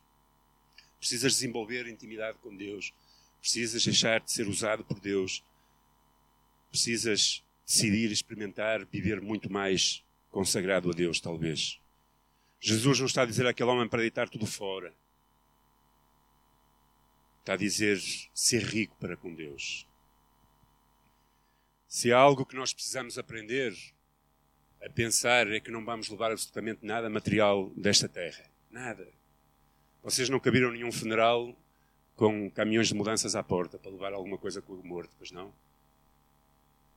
Precisas 0.99 1.35
desenvolver 1.35 1.87
intimidade 1.87 2.39
com 2.39 2.57
Deus. 2.57 2.93
Precisas 3.41 3.85
deixar 3.85 4.21
de 4.21 4.33
ser 4.33 4.49
usado 4.49 4.83
por 4.83 4.99
Deus. 4.99 5.43
Precisas 6.71 7.43
decidir 7.67 8.13
experimentar, 8.13 8.85
viver 8.87 9.21
muito 9.21 9.53
mais 9.53 10.05
consagrado 10.31 10.91
a 10.91 10.93
Deus, 10.93 11.21
talvez. 11.21 11.81
Jesus 12.61 13.01
não 13.01 13.07
está 13.07 13.23
a 13.23 13.27
dizer 13.27 13.47
àquele 13.47 13.71
homem 13.71 13.89
para 13.89 14.01
deitar 14.01 14.29
tudo 14.29 14.47
fora. 14.47 14.95
Está 17.41 17.55
a 17.55 17.57
dizer 17.57 18.01
ser 18.33 18.63
rico 18.63 18.97
para 19.01 19.17
com 19.17 19.35
Deus. 19.35 19.87
Se 21.89 22.13
há 22.13 22.19
algo 22.19 22.47
que 22.47 22.57
nós 22.57 22.73
precisamos 22.73 23.19
aprender 23.19 23.75
a 24.85 24.91
pensar 24.91 25.51
é 25.51 25.59
que 25.59 25.71
não 25.71 25.85
vamos 25.85 26.09
levar 26.09 26.31
absolutamente 26.31 26.85
nada 26.85 27.11
material 27.11 27.71
desta 27.77 28.09
terra. 28.09 28.45
Nada. 28.71 29.09
Vocês 30.03 30.29
não 30.29 30.39
cabiram 30.39 30.71
nenhum 30.71 30.93
funeral 30.93 31.57
com 32.15 32.51
caminhões 32.51 32.89
de 32.89 32.95
mudanças 32.95 33.35
à 33.35 33.43
porta 33.43 33.79
para 33.79 33.91
levar 33.91 34.13
alguma 34.13 34.39
coisa 34.39 34.63
com 34.63 34.75
o 34.75 34.87
morto, 34.87 35.15
pois 35.19 35.31
não? 35.31 35.53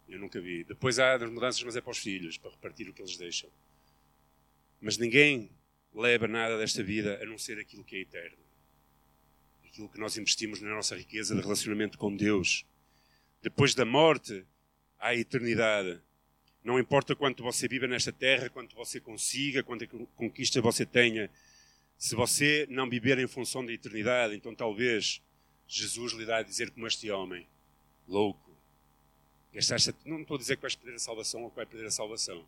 Eu 0.09 0.19
nunca 0.19 0.41
vi. 0.41 0.63
Depois 0.63 0.99
há 0.99 1.13
as 1.13 1.29
mudanças, 1.29 1.61
mas 1.63 1.75
é 1.75 1.81
para 1.81 1.91
os 1.91 1.99
filhos, 1.99 2.37
para 2.37 2.51
repartir 2.51 2.89
o 2.89 2.93
que 2.93 3.01
eles 3.01 3.15
deixam. 3.15 3.49
Mas 4.81 4.97
ninguém 4.97 5.49
leva 5.93 6.27
nada 6.27 6.57
desta 6.57 6.83
vida 6.83 7.19
a 7.21 7.25
não 7.25 7.37
ser 7.37 7.59
aquilo 7.59 7.83
que 7.83 7.95
é 7.95 7.99
eterno. 7.99 8.37
Aquilo 9.65 9.89
que 9.89 9.99
nós 9.99 10.17
investimos 10.17 10.61
na 10.61 10.69
nossa 10.69 10.95
riqueza 10.95 11.35
de 11.35 11.41
relacionamento 11.41 11.97
com 11.97 12.15
Deus. 12.15 12.65
Depois 13.41 13.75
da 13.75 13.85
morte, 13.85 14.45
há 14.99 15.09
a 15.09 15.15
eternidade. 15.15 16.01
Não 16.63 16.79
importa 16.79 17.15
quanto 17.15 17.43
você 17.43 17.67
viva 17.67 17.87
nesta 17.87 18.11
terra, 18.11 18.49
quanto 18.49 18.75
você 18.75 18.99
consiga, 18.99 19.63
quanta 19.63 19.87
conquista 19.87 20.61
você 20.61 20.85
tenha, 20.85 21.29
se 21.99 22.15
você 22.15 22.65
não 22.69 22.89
viver 22.89 23.19
em 23.19 23.27
função 23.27 23.65
da 23.65 23.73
eternidade, 23.73 24.33
então 24.33 24.55
talvez 24.55 25.21
Jesus 25.67 26.13
lhe 26.13 26.31
a 26.31 26.41
dizer 26.41 26.71
como 26.71 26.87
este 26.87 27.11
homem, 27.11 27.45
louco. 28.07 28.48
Gastaste, 29.53 29.95
não 30.05 30.21
estou 30.21 30.35
a 30.35 30.39
dizer 30.39 30.55
que 30.55 30.61
vais 30.61 30.75
perder 30.75 30.95
a 30.95 30.99
salvação 30.99 31.43
ou 31.43 31.49
que 31.49 31.55
vai 31.55 31.65
perder 31.65 31.87
a 31.87 31.91
salvação, 31.91 32.45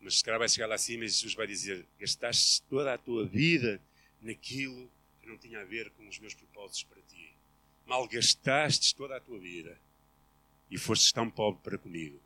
mas 0.00 0.18
se 0.18 0.24
calhar 0.24 0.38
vai 0.38 0.48
chegar 0.48 0.66
lá 0.66 0.74
acima 0.74 1.04
e 1.04 1.08
Jesus 1.08 1.34
vai 1.34 1.46
dizer: 1.46 1.84
gastaste 1.98 2.62
toda 2.62 2.94
a 2.94 2.98
tua 2.98 3.26
vida 3.26 3.80
naquilo 4.20 4.90
que 5.20 5.28
não 5.28 5.36
tinha 5.36 5.60
a 5.60 5.64
ver 5.64 5.90
com 5.90 6.08
os 6.08 6.18
meus 6.18 6.34
propósitos 6.34 6.84
para 6.84 7.02
ti. 7.02 7.34
Malgastaste 7.86 8.94
toda 8.94 9.16
a 9.16 9.20
tua 9.20 9.38
vida 9.38 9.78
e 10.70 10.78
fostes 10.78 11.12
tão 11.12 11.28
pobre 11.28 11.60
para 11.62 11.78
comigo. 11.78 12.20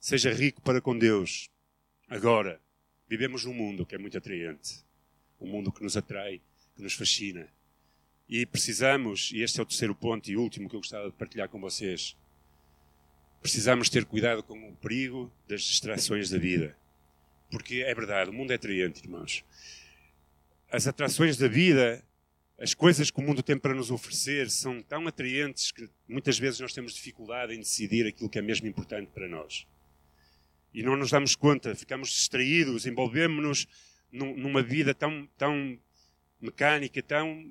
Seja 0.00 0.32
rico 0.32 0.60
para 0.62 0.80
com 0.80 0.96
Deus. 0.96 1.48
Agora, 2.08 2.60
vivemos 3.08 3.44
num 3.44 3.54
mundo 3.54 3.84
que 3.84 3.94
é 3.94 3.98
muito 3.98 4.16
atraente. 4.16 4.84
Um 5.40 5.48
mundo 5.48 5.72
que 5.72 5.82
nos 5.82 5.96
atrai, 5.96 6.40
que 6.76 6.82
nos 6.82 6.94
fascina. 6.94 7.48
E 8.28 8.46
precisamos, 8.46 9.30
e 9.32 9.42
este 9.42 9.60
é 9.60 9.62
o 9.62 9.66
terceiro 9.66 9.94
ponto 9.94 10.30
e 10.30 10.36
último 10.36 10.68
que 10.68 10.76
eu 10.76 10.80
gostava 10.80 11.06
de 11.10 11.16
partilhar 11.16 11.48
com 11.48 11.60
vocês, 11.60 12.16
precisamos 13.40 13.88
ter 13.88 14.04
cuidado 14.04 14.42
com 14.42 14.70
o 14.70 14.76
perigo 14.76 15.30
das 15.46 15.62
distrações 15.62 16.30
da 16.30 16.38
vida. 16.38 16.76
Porque 17.50 17.82
é 17.82 17.94
verdade, 17.94 18.30
o 18.30 18.32
mundo 18.32 18.50
é 18.50 18.54
atraente, 18.54 19.02
irmãos. 19.04 19.44
As 20.70 20.86
atrações 20.86 21.36
da 21.36 21.46
vida, 21.46 22.02
as 22.58 22.72
coisas 22.72 23.10
que 23.10 23.20
o 23.20 23.22
mundo 23.22 23.42
tem 23.42 23.58
para 23.58 23.74
nos 23.74 23.90
oferecer, 23.90 24.50
são 24.50 24.82
tão 24.82 25.06
atraentes 25.06 25.70
que 25.70 25.88
muitas 26.08 26.38
vezes 26.38 26.60
nós 26.60 26.72
temos 26.72 26.94
dificuldade 26.94 27.54
em 27.54 27.58
decidir 27.58 28.06
aquilo 28.06 28.30
que 28.30 28.38
é 28.38 28.42
mesmo 28.42 28.66
importante 28.66 29.10
para 29.12 29.28
nós 29.28 29.66
e 30.74 30.82
não 30.82 30.96
nos 30.96 31.12
damos 31.12 31.36
conta, 31.36 31.74
ficamos 31.74 32.08
distraídos, 32.08 32.84
envolvemos-nos 32.84 33.68
numa 34.10 34.60
vida 34.60 34.92
tão, 34.92 35.26
tão 35.38 35.78
mecânica, 36.40 37.00
tão. 37.00 37.48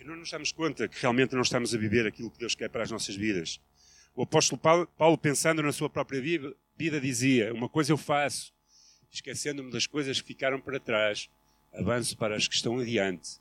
Que 0.00 0.06
não 0.06 0.16
nos 0.16 0.30
damos 0.30 0.50
conta 0.50 0.88
que 0.88 0.98
realmente 0.98 1.34
não 1.34 1.42
estamos 1.42 1.74
a 1.74 1.78
viver 1.78 2.06
aquilo 2.06 2.30
que 2.30 2.38
Deus 2.38 2.54
quer 2.54 2.70
para 2.70 2.82
as 2.82 2.90
nossas 2.90 3.14
vidas. 3.14 3.60
O 4.16 4.22
apóstolo 4.22 4.58
Paulo, 4.96 5.18
pensando 5.18 5.62
na 5.62 5.72
sua 5.72 5.90
própria 5.90 6.22
vida 6.74 6.98
dizia: 6.98 7.52
Uma 7.52 7.68
coisa 7.68 7.92
eu 7.92 7.98
faço, 7.98 8.50
esquecendo-me 9.10 9.70
das 9.70 9.86
coisas 9.86 10.18
que 10.18 10.28
ficaram 10.28 10.58
para 10.58 10.80
trás, 10.80 11.28
avanço 11.70 12.16
para 12.16 12.34
as 12.34 12.48
que 12.48 12.54
estão 12.54 12.78
adiante, 12.78 13.32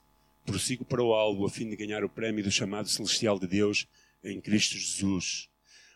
prossigo 0.46 0.84
para 0.84 1.02
o 1.02 1.14
alvo 1.14 1.46
a 1.46 1.50
fim 1.50 1.70
de 1.70 1.78
ganhar 1.78 2.04
o 2.04 2.10
prémio 2.10 2.44
do 2.44 2.52
chamado 2.52 2.90
celestial 2.90 3.40
de 3.40 3.48
Deus 3.48 3.88
em 4.22 4.42
Cristo 4.42 4.78
Jesus. 4.78 5.50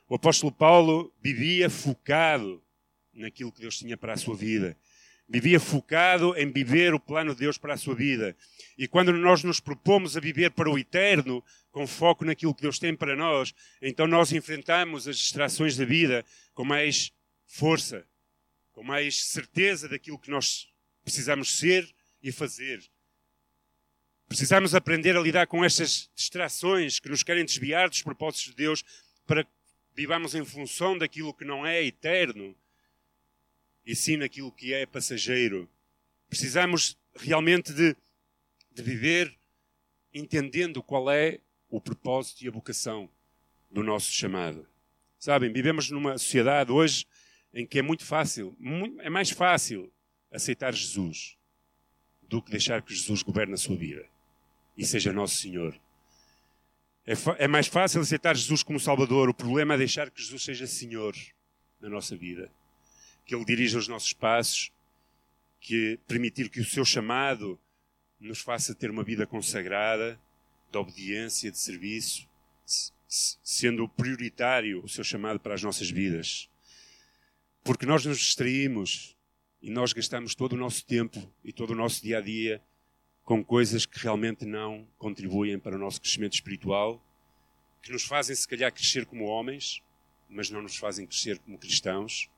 O 0.08 0.15
apóstolo 0.15 0.49
Paulo 0.49 1.13
vivia 1.21 1.69
focado 1.69 2.63
naquilo 3.13 3.52
que 3.52 3.60
Deus 3.60 3.78
tinha 3.78 3.97
para 3.97 4.13
a 4.13 4.17
sua 4.17 4.36
vida. 4.36 4.78
Vivia 5.27 5.59
focado 5.59 6.36
em 6.38 6.51
viver 6.51 6.93
o 6.93 6.99
plano 6.99 7.33
de 7.33 7.39
Deus 7.39 7.57
para 7.57 7.73
a 7.73 7.77
sua 7.77 7.95
vida. 7.95 8.36
E 8.77 8.88
quando 8.88 9.13
nós 9.13 9.43
nos 9.43 9.59
propomos 9.59 10.17
a 10.17 10.19
viver 10.19 10.51
para 10.51 10.69
o 10.69 10.77
eterno, 10.77 11.43
com 11.71 11.88
foco 11.88 12.25
naquilo 12.25 12.53
que 12.53 12.62
Deus 12.62 12.77
tem 12.77 12.95
para 12.95 13.15
nós, 13.15 13.53
então 13.81 14.05
nós 14.05 14.31
enfrentamos 14.31 15.07
as 15.07 15.17
distrações 15.17 15.77
da 15.77 15.86
vida 15.86 16.25
com 16.53 16.65
mais 16.65 17.12
força, 17.47 18.05
com 18.73 18.83
mais 18.83 19.25
certeza 19.25 19.88
daquilo 19.88 20.19
que 20.19 20.29
nós 20.29 20.67
precisamos 21.03 21.57
ser 21.57 21.89
e 22.21 22.31
fazer. 22.31 22.83
Precisamos 24.27 24.73
aprender 24.75 25.15
a 25.15 25.21
lidar 25.21 25.47
com 25.47 25.63
estas 25.63 26.09
distrações 26.15 26.99
que 26.99 27.09
nos 27.09 27.23
querem 27.23 27.45
desviar 27.45 27.89
dos 27.89 28.01
propósitos 28.01 28.51
de 28.51 28.55
Deus 28.55 28.83
para 29.25 29.47
vivamos 29.95 30.33
em 30.33 30.43
função 30.43 30.97
daquilo 30.97 31.33
que 31.33 31.45
não 31.45 31.65
é 31.65 31.83
eterno 31.83 32.55
e 33.86 33.96
sim 33.96 34.17
naquilo 34.17 34.52
que 34.52 34.74
é 34.74 34.86
passageiro. 34.86 35.69
Precisamos 36.30 36.98
realmente 37.15 37.74
de, 37.74 37.96
de 38.72 38.82
viver 38.82 39.36
entendendo 40.13 40.82
qual 40.82 41.12
é 41.12 41.39
o 41.69 41.82
propósito 41.82 42.43
e 42.43 42.48
a 42.48 42.52
vocação 42.52 43.10
do 43.69 43.84
nosso 43.84 44.12
chamado. 44.12 44.67
Sabem, 45.17 45.52
vivemos 45.52 45.89
numa 45.89 46.17
sociedade 46.17 46.72
hoje 46.72 47.06
em 47.54 47.65
que 47.65 47.80
é 47.80 47.82
muito 47.82 48.06
fácil, 48.06 48.56
é 49.00 49.10
mais 49.10 49.30
fácil 49.30 49.91
aceitar 50.32 50.74
Jesus 50.74 51.38
do 52.22 52.41
que 52.41 52.52
deixar 52.52 52.82
que 52.82 52.93
Jesus 52.93 53.22
governe 53.22 53.54
a 53.54 53.58
sua 53.58 53.76
vida 53.76 54.06
e 54.78 54.86
seja 54.86 55.13
nosso 55.13 55.36
Senhor. 55.38 55.80
É, 57.06 57.13
é 57.43 57.48
mais 57.48 57.67
fácil 57.67 58.02
aceitar 58.02 58.36
Jesus 58.36 58.63
como 58.63 58.80
Salvador. 58.80 59.30
O 59.30 59.34
problema 59.34 59.74
é 59.74 59.78
deixar 59.78 60.10
que 60.10 60.22
Jesus 60.22 60.43
seja 60.43 60.65
Senhor 60.65 61.15
na 61.80 61.89
nossa 61.89 62.15
vida. 62.15 62.50
Que 63.25 63.36
Ele 63.36 63.45
dirija 63.45 63.77
os 63.77 63.88
nossos 63.88 64.13
passos. 64.13 64.71
Que 65.59 65.99
permitir 66.07 66.49
que 66.49 66.59
o 66.59 66.65
seu 66.65 66.83
chamado 66.83 67.59
nos 68.19 68.39
faça 68.39 68.73
ter 68.73 68.89
uma 68.89 69.03
vida 69.03 69.27
consagrada, 69.27 70.19
de 70.71 70.77
obediência, 70.77 71.51
de 71.51 71.57
serviço, 71.57 72.27
sendo 73.07 73.88
prioritário 73.88 74.83
o 74.83 74.89
seu 74.89 75.03
chamado 75.03 75.39
para 75.39 75.53
as 75.53 75.62
nossas 75.62 75.89
vidas. 75.89 76.49
Porque 77.63 77.86
nós 77.86 78.05
nos 78.05 78.17
distraímos 78.19 79.15
e 79.62 79.69
nós 79.69 79.93
gastamos 79.93 80.36
todo 80.36 80.53
o 80.53 80.57
nosso 80.57 80.86
tempo 80.86 81.31
e 81.43 81.53
todo 81.53 81.71
o 81.71 81.75
nosso 81.75 82.01
dia 82.01 82.17
a 82.17 82.21
dia 82.21 82.62
com 83.23 83.43
coisas 83.43 83.86
que 83.86 83.99
realmente 83.99 84.45
não 84.45 84.86
contribuem 84.97 85.57
para 85.57 85.75
o 85.75 85.79
nosso 85.79 86.01
crescimento 86.01 86.33
espiritual, 86.33 87.01
que 87.81 87.91
nos 87.91 88.03
fazem, 88.03 88.36
se 88.36 88.47
calhar, 88.47 88.71
crescer 88.73 89.05
como 89.05 89.25
homens, 89.25 89.81
mas 90.29 90.49
não 90.49 90.62
nos 90.62 90.75
fazem 90.75 91.05
crescer 91.05 91.39
como 91.39 91.57
cristãos. 91.57 92.29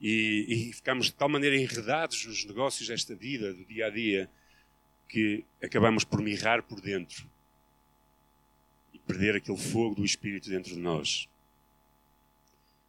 E, 0.00 0.46
e 0.48 0.72
ficamos 0.72 1.06
de 1.06 1.14
tal 1.14 1.28
maneira 1.28 1.56
enredados 1.56 2.24
nos 2.24 2.44
negócios 2.44 2.88
desta 2.88 3.14
vida, 3.14 3.52
do 3.52 3.64
dia 3.64 3.86
a 3.86 3.90
dia, 3.90 4.30
que 5.08 5.44
acabamos 5.62 6.04
por 6.04 6.20
mirrar 6.20 6.62
por 6.62 6.80
dentro 6.80 7.28
e 8.92 8.98
perder 8.98 9.36
aquele 9.36 9.58
fogo 9.58 9.96
do 9.96 10.04
Espírito 10.04 10.48
dentro 10.48 10.74
de 10.74 10.80
nós. 10.80 11.28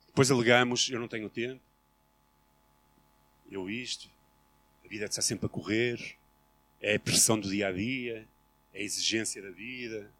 Depois 0.07 0.29
alegamos: 0.29 0.89
eu 0.89 0.99
não 0.99 1.07
tenho 1.07 1.29
tempo, 1.29 1.61
eu 3.49 3.69
isto, 3.69 4.09
a 4.85 4.87
vida 4.87 5.05
está 5.05 5.21
sempre 5.21 5.45
a 5.47 5.49
correr, 5.49 6.17
é 6.81 6.95
a 6.95 6.99
pressão 6.99 7.39
do 7.39 7.49
dia 7.49 7.67
a 7.67 7.71
dia, 7.71 8.27
é 8.73 8.79
a 8.79 8.83
exigência 8.83 9.41
da 9.41 9.49
vida. 9.49 10.11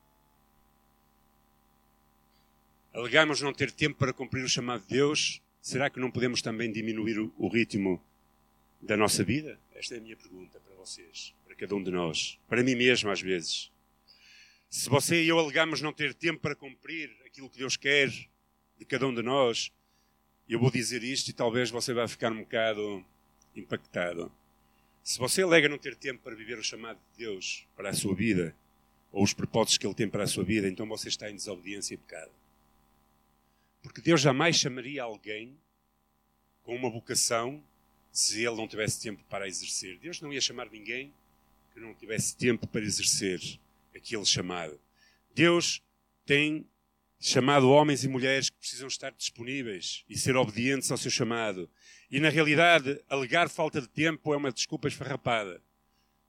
Alegamos 2.93 3.41
não 3.41 3.53
ter 3.53 3.71
tempo 3.71 3.97
para 3.97 4.11
cumprir 4.11 4.43
o 4.43 4.49
chamado 4.49 4.81
de 4.81 4.87
Deus. 4.87 5.41
Será 5.69 5.87
que 5.87 5.99
não 5.99 6.09
podemos 6.09 6.41
também 6.41 6.71
diminuir 6.71 7.19
o, 7.19 7.47
ritmo 7.47 8.03
da 8.81 8.97
nossa 8.97 9.23
vida? 9.23 9.59
Esta 9.75 9.93
é 9.93 9.97
a 9.99 10.01
minha 10.01 10.17
pergunta 10.17 10.59
para 10.59 10.73
vocês, 10.73 11.31
para 11.45 11.53
cada 11.53 11.75
um 11.75 11.83
de 11.83 11.91
nós, 11.91 12.39
para 12.47 12.63
mim 12.63 12.73
mesmo 12.73 13.11
às 13.11 13.21
vezes. 13.21 13.71
Se 14.67 14.89
você 14.89 15.21
e 15.21 15.27
eu 15.27 15.37
alegamos 15.37 15.79
não 15.79 15.93
ter 15.93 16.15
tempo 16.15 16.39
para 16.39 16.55
cumprir 16.55 17.15
aquilo 17.23 17.47
que 17.51 17.59
Deus 17.59 17.77
quer 17.77 18.09
de 18.09 18.83
cada 18.83 19.05
um 19.05 19.13
de 19.13 19.21
nós, 19.21 19.71
eu 20.49 20.59
vou 20.59 20.71
dizer 20.71 21.03
isto 21.03 21.27
e 21.29 21.33
talvez 21.33 21.69
você 21.69 21.93
vá 21.93 22.07
ficar 22.07 22.31
um 22.31 22.39
bocado 22.39 23.05
impactado. 23.55 24.31
Se 25.03 25.19
você 25.19 25.43
alega 25.43 25.69
não 25.69 25.77
ter 25.77 25.95
tempo 25.95 26.19
para 26.23 26.33
viver 26.33 26.57
o 26.57 26.63
chamado 26.63 26.97
de 26.97 27.25
Deus 27.25 27.67
para 27.75 27.89
a 27.89 27.93
sua 27.93 28.15
vida, 28.15 28.55
ou 29.11 29.23
os 29.23 29.35
propósitos 29.35 29.77
que 29.77 29.85
Ele 29.85 29.93
tem 29.93 30.09
para 30.09 30.23
a 30.23 30.27
sua 30.27 30.43
vida, 30.43 30.67
então 30.67 30.87
você 30.87 31.09
está 31.09 31.29
em 31.29 31.35
desobediência 31.35 31.93
e 31.93 31.97
pecado. 31.97 32.31
Porque 33.81 34.01
Deus 34.01 34.21
jamais 34.21 34.55
chamaria 34.55 35.03
alguém 35.03 35.57
com 36.63 36.75
uma 36.75 36.89
vocação 36.89 37.63
se 38.11 38.43
ele 38.43 38.55
não 38.55 38.67
tivesse 38.67 39.01
tempo 39.01 39.23
para 39.29 39.47
exercer. 39.47 39.97
Deus 39.99 40.19
não 40.21 40.33
ia 40.33 40.41
chamar 40.41 40.69
ninguém 40.69 41.13
que 41.73 41.79
não 41.79 41.93
tivesse 41.93 42.35
tempo 42.35 42.67
para 42.67 42.81
exercer 42.81 43.39
aquele 43.95 44.25
chamado. 44.25 44.79
Deus 45.33 45.81
tem 46.25 46.67
chamado 47.19 47.69
homens 47.69 48.03
e 48.03 48.07
mulheres 48.07 48.49
que 48.49 48.57
precisam 48.57 48.87
estar 48.87 49.11
disponíveis 49.11 50.03
e 50.09 50.17
ser 50.17 50.35
obedientes 50.35 50.91
ao 50.91 50.97
seu 50.97 51.11
chamado. 51.11 51.69
E 52.09 52.19
na 52.19 52.29
realidade, 52.29 53.01
alegar 53.09 53.49
falta 53.49 53.81
de 53.81 53.87
tempo 53.87 54.33
é 54.33 54.37
uma 54.37 54.51
desculpa 54.51 54.87
esfarrapada. 54.87 55.61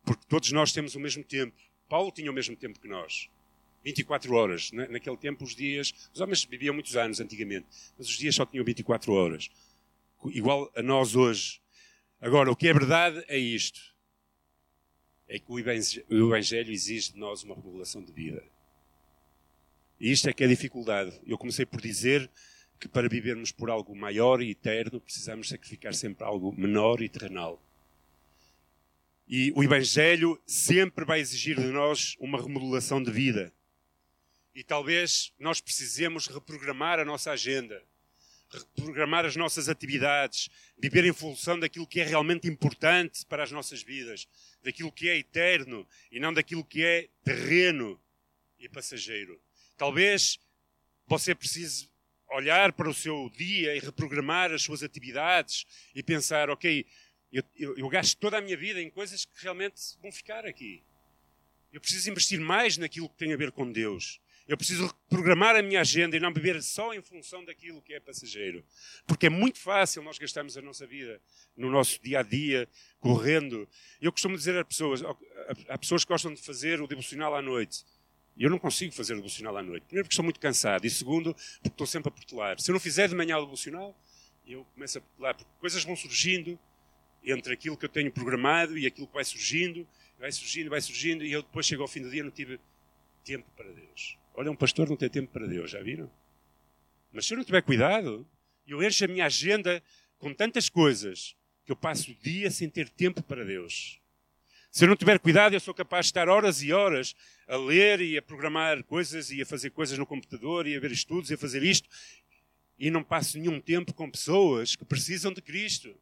Porque 0.04 0.24
todos 0.28 0.50
nós 0.52 0.72
temos 0.72 0.94
o 0.94 1.00
mesmo 1.00 1.22
tempo. 1.22 1.56
Paulo 1.88 2.10
tinha 2.10 2.30
o 2.30 2.34
mesmo 2.34 2.56
tempo 2.56 2.80
que 2.80 2.88
nós. 2.88 3.28
24 3.84 4.34
horas. 4.34 4.70
Naquele 4.72 5.16
tempo, 5.16 5.44
os 5.44 5.54
dias. 5.54 5.92
Os 6.12 6.20
homens 6.20 6.44
viviam 6.44 6.74
muitos 6.74 6.96
anos 6.96 7.20
antigamente, 7.20 7.66
mas 7.98 8.08
os 8.08 8.16
dias 8.16 8.34
só 8.34 8.44
tinham 8.44 8.64
24 8.64 9.12
horas. 9.12 9.50
Igual 10.26 10.70
a 10.76 10.82
nós 10.82 11.16
hoje. 11.16 11.60
Agora, 12.20 12.50
o 12.50 12.56
que 12.56 12.68
é 12.68 12.72
verdade 12.72 13.24
é 13.28 13.38
isto: 13.38 13.80
é 15.26 15.38
que 15.38 15.50
o 15.50 15.58
Evangelho 15.58 16.72
exige 16.72 17.12
de 17.12 17.18
nós 17.18 17.42
uma 17.42 17.54
regulação 17.54 18.04
de 18.04 18.12
vida. 18.12 18.42
E 19.98 20.10
isto 20.10 20.28
é 20.28 20.32
que 20.32 20.42
é 20.42 20.46
a 20.46 20.50
dificuldade. 20.50 21.18
Eu 21.26 21.38
comecei 21.38 21.64
por 21.64 21.80
dizer 21.80 22.30
que 22.78 22.88
para 22.88 23.08
vivermos 23.08 23.52
por 23.52 23.68
algo 23.68 23.94
maior 23.94 24.42
e 24.42 24.50
eterno, 24.50 25.00
precisamos 25.00 25.50
sacrificar 25.50 25.92
sempre 25.94 26.24
algo 26.24 26.52
menor 26.58 27.02
e 27.02 27.08
terrenal. 27.08 27.62
E 29.28 29.52
o 29.54 29.62
Evangelho 29.62 30.40
sempre 30.46 31.04
vai 31.04 31.20
exigir 31.20 31.56
de 31.56 31.66
nós 31.66 32.16
uma 32.18 32.40
remodelação 32.40 33.02
de 33.02 33.10
vida. 33.12 33.52
E 34.54 34.64
talvez 34.64 35.32
nós 35.38 35.60
precisemos 35.60 36.26
reprogramar 36.26 36.98
a 36.98 37.04
nossa 37.04 37.30
agenda, 37.30 37.82
reprogramar 38.50 39.24
as 39.24 39.36
nossas 39.36 39.68
atividades, 39.68 40.48
viver 40.76 41.04
em 41.04 41.12
função 41.12 41.58
daquilo 41.58 41.86
que 41.86 42.00
é 42.00 42.04
realmente 42.04 42.48
importante 42.48 43.24
para 43.26 43.44
as 43.44 43.52
nossas 43.52 43.82
vidas, 43.82 44.26
daquilo 44.62 44.90
que 44.90 45.08
é 45.08 45.16
eterno 45.16 45.86
e 46.10 46.18
não 46.18 46.32
daquilo 46.32 46.64
que 46.64 46.84
é 46.84 47.08
terreno 47.24 48.00
e 48.58 48.68
passageiro. 48.68 49.40
Talvez 49.76 50.38
você 51.06 51.34
precise 51.34 51.88
olhar 52.30 52.72
para 52.72 52.88
o 52.88 52.94
seu 52.94 53.30
dia 53.30 53.74
e 53.74 53.80
reprogramar 53.80 54.52
as 54.52 54.62
suas 54.62 54.82
atividades 54.82 55.66
e 55.94 56.02
pensar, 56.02 56.50
ok, 56.50 56.86
eu, 57.32 57.42
eu, 57.56 57.78
eu, 57.78 57.88
gasto 57.88 58.18
toda 58.18 58.38
a 58.38 58.40
minha 58.40 58.56
vida 58.56 58.80
em 58.80 58.90
coisas 58.90 59.24
que 59.24 59.42
realmente 59.42 59.80
vão 60.00 60.10
ficar 60.10 60.44
aqui. 60.44 60.82
Eu 61.72 61.80
preciso 61.80 62.10
investir 62.10 62.40
mais 62.40 62.76
naquilo 62.76 63.08
que 63.08 63.16
tem 63.16 63.32
a 63.32 63.36
ver 63.36 63.52
com 63.52 63.70
Deus. 63.70 64.20
Eu 64.50 64.56
preciso 64.56 64.92
programar 65.08 65.54
a 65.54 65.62
minha 65.62 65.80
agenda 65.80 66.16
e 66.16 66.18
não 66.18 66.34
viver 66.34 66.60
só 66.60 66.92
em 66.92 67.00
função 67.00 67.44
daquilo 67.44 67.80
que 67.80 67.94
é 67.94 68.00
passageiro. 68.00 68.64
Porque 69.06 69.26
é 69.26 69.30
muito 69.30 69.60
fácil 69.60 70.02
nós 70.02 70.18
gastarmos 70.18 70.56
a 70.58 70.60
nossa 70.60 70.84
vida 70.88 71.20
no 71.56 71.70
nosso 71.70 72.02
dia 72.02 72.18
a 72.18 72.22
dia, 72.24 72.68
correndo. 72.98 73.68
Eu 74.00 74.10
costumo 74.10 74.36
dizer 74.36 74.58
às 74.58 74.66
pessoas: 74.66 75.02
há 75.68 75.78
pessoas 75.78 76.04
que 76.04 76.12
gostam 76.12 76.34
de 76.34 76.42
fazer 76.42 76.82
o 76.82 76.88
devocional 76.88 77.36
à 77.36 77.40
noite. 77.40 77.84
Eu 78.36 78.50
não 78.50 78.58
consigo 78.58 78.92
fazer 78.92 79.12
o 79.12 79.18
devocional 79.18 79.56
à 79.56 79.62
noite. 79.62 79.84
Primeiro, 79.84 80.06
porque 80.06 80.14
estou 80.14 80.24
muito 80.24 80.40
cansado. 80.40 80.84
E 80.84 80.90
segundo, 80.90 81.32
porque 81.32 81.68
estou 81.68 81.86
sempre 81.86 82.08
a 82.08 82.10
protelar. 82.10 82.60
Se 82.60 82.72
eu 82.72 82.72
não 82.72 82.80
fizer 82.80 83.08
de 83.08 83.14
manhã 83.14 83.38
o 83.38 83.44
devocional, 83.44 83.96
eu 84.44 84.66
começo 84.74 84.98
a 84.98 85.00
protelar. 85.00 85.36
Porque 85.36 85.50
coisas 85.60 85.84
vão 85.84 85.94
surgindo 85.94 86.58
entre 87.22 87.52
aquilo 87.52 87.76
que 87.76 87.84
eu 87.84 87.88
tenho 87.88 88.10
programado 88.10 88.76
e 88.76 88.84
aquilo 88.84 89.06
que 89.06 89.14
vai 89.14 89.24
surgindo, 89.24 89.86
vai 90.18 90.32
surgindo, 90.32 90.70
vai 90.70 90.80
surgindo, 90.80 91.24
e 91.24 91.30
eu 91.30 91.40
depois 91.40 91.64
chego 91.66 91.82
ao 91.82 91.88
fim 91.88 92.02
do 92.02 92.10
dia 92.10 92.18
e 92.18 92.24
não 92.24 92.32
tive 92.32 92.58
tempo 93.22 93.48
para 93.56 93.70
Deus. 93.70 94.18
Olha, 94.34 94.50
um 94.50 94.56
pastor 94.56 94.88
não 94.88 94.96
tem 94.96 95.08
tempo 95.08 95.32
para 95.32 95.46
Deus, 95.46 95.70
já 95.70 95.82
viram? 95.82 96.10
Mas 97.12 97.26
se 97.26 97.34
eu 97.34 97.38
não 97.38 97.44
tiver 97.44 97.62
cuidado, 97.62 98.26
eu 98.66 98.82
encho 98.82 99.04
a 99.04 99.08
minha 99.08 99.26
agenda 99.26 99.82
com 100.18 100.32
tantas 100.32 100.68
coisas 100.68 101.34
que 101.64 101.72
eu 101.72 101.76
passo 101.76 102.12
o 102.12 102.14
dia 102.14 102.50
sem 102.50 102.68
ter 102.68 102.88
tempo 102.88 103.22
para 103.22 103.44
Deus. 103.44 104.00
Se 104.70 104.84
eu 104.84 104.88
não 104.88 104.94
tiver 104.94 105.18
cuidado, 105.18 105.54
eu 105.54 105.60
sou 105.60 105.74
capaz 105.74 106.06
de 106.06 106.10
estar 106.10 106.28
horas 106.28 106.62
e 106.62 106.72
horas 106.72 107.16
a 107.48 107.56
ler 107.56 108.00
e 108.00 108.16
a 108.16 108.22
programar 108.22 108.84
coisas 108.84 109.30
e 109.32 109.42
a 109.42 109.46
fazer 109.46 109.70
coisas 109.70 109.98
no 109.98 110.06
computador 110.06 110.66
e 110.66 110.76
a 110.76 110.80
ver 110.80 110.92
estudos 110.92 111.30
e 111.30 111.34
a 111.34 111.38
fazer 111.38 111.62
isto 111.64 111.88
e 112.78 112.90
não 112.90 113.02
passo 113.02 113.36
nenhum 113.36 113.60
tempo 113.60 113.92
com 113.92 114.08
pessoas 114.08 114.76
que 114.76 114.84
precisam 114.84 115.32
de 115.32 115.42
Cristo 115.42 115.94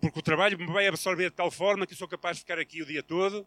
porque 0.00 0.18
o 0.18 0.22
trabalho 0.22 0.58
me 0.58 0.66
vai 0.66 0.88
absorver 0.88 1.30
de 1.30 1.36
tal 1.36 1.50
forma 1.50 1.86
que 1.86 1.92
eu 1.92 1.96
sou 1.96 2.08
capaz 2.08 2.38
de 2.38 2.42
ficar 2.42 2.58
aqui 2.58 2.82
o 2.82 2.86
dia 2.86 3.02
todo 3.02 3.46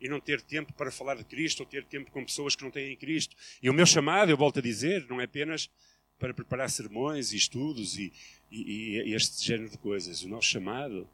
e 0.00 0.08
não 0.08 0.20
ter 0.20 0.40
tempo 0.40 0.72
para 0.72 0.90
falar 0.90 1.16
de 1.16 1.24
Cristo 1.24 1.60
ou 1.60 1.66
ter 1.66 1.84
tempo 1.84 2.10
com 2.10 2.24
pessoas 2.24 2.56
que 2.56 2.64
não 2.64 2.70
têm 2.70 2.96
Cristo. 2.96 3.36
E 3.62 3.68
o 3.68 3.74
meu 3.74 3.84
chamado, 3.84 4.30
eu 4.30 4.36
volto 4.36 4.58
a 4.58 4.62
dizer, 4.62 5.06
não 5.08 5.20
é 5.20 5.24
apenas 5.24 5.70
para 6.18 6.34
preparar 6.34 6.70
sermões 6.70 7.32
e 7.32 7.36
estudos 7.36 7.98
e, 7.98 8.12
e, 8.50 9.02
e 9.06 9.14
este 9.14 9.44
género 9.44 9.70
de 9.70 9.78
coisas. 9.78 10.22
O 10.22 10.28
nosso 10.28 10.48
chamado 10.48 11.08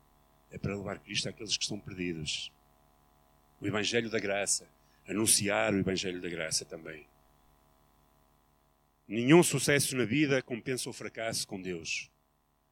é 0.50 0.58
para 0.58 0.76
levar 0.76 0.98
Cristo 0.98 1.28
àqueles 1.28 1.56
que 1.56 1.62
estão 1.62 1.78
perdidos. 1.78 2.52
O 3.60 3.66
Evangelho 3.66 4.10
da 4.10 4.18
Graça. 4.18 4.68
Anunciar 5.08 5.72
o 5.74 5.78
Evangelho 5.78 6.20
da 6.20 6.28
Graça 6.28 6.64
também. 6.64 7.06
Nenhum 9.08 9.42
sucesso 9.42 9.96
na 9.96 10.04
vida 10.04 10.42
compensa 10.42 10.90
o 10.90 10.92
fracasso 10.92 11.46
com 11.46 11.60
Deus. 11.60 12.10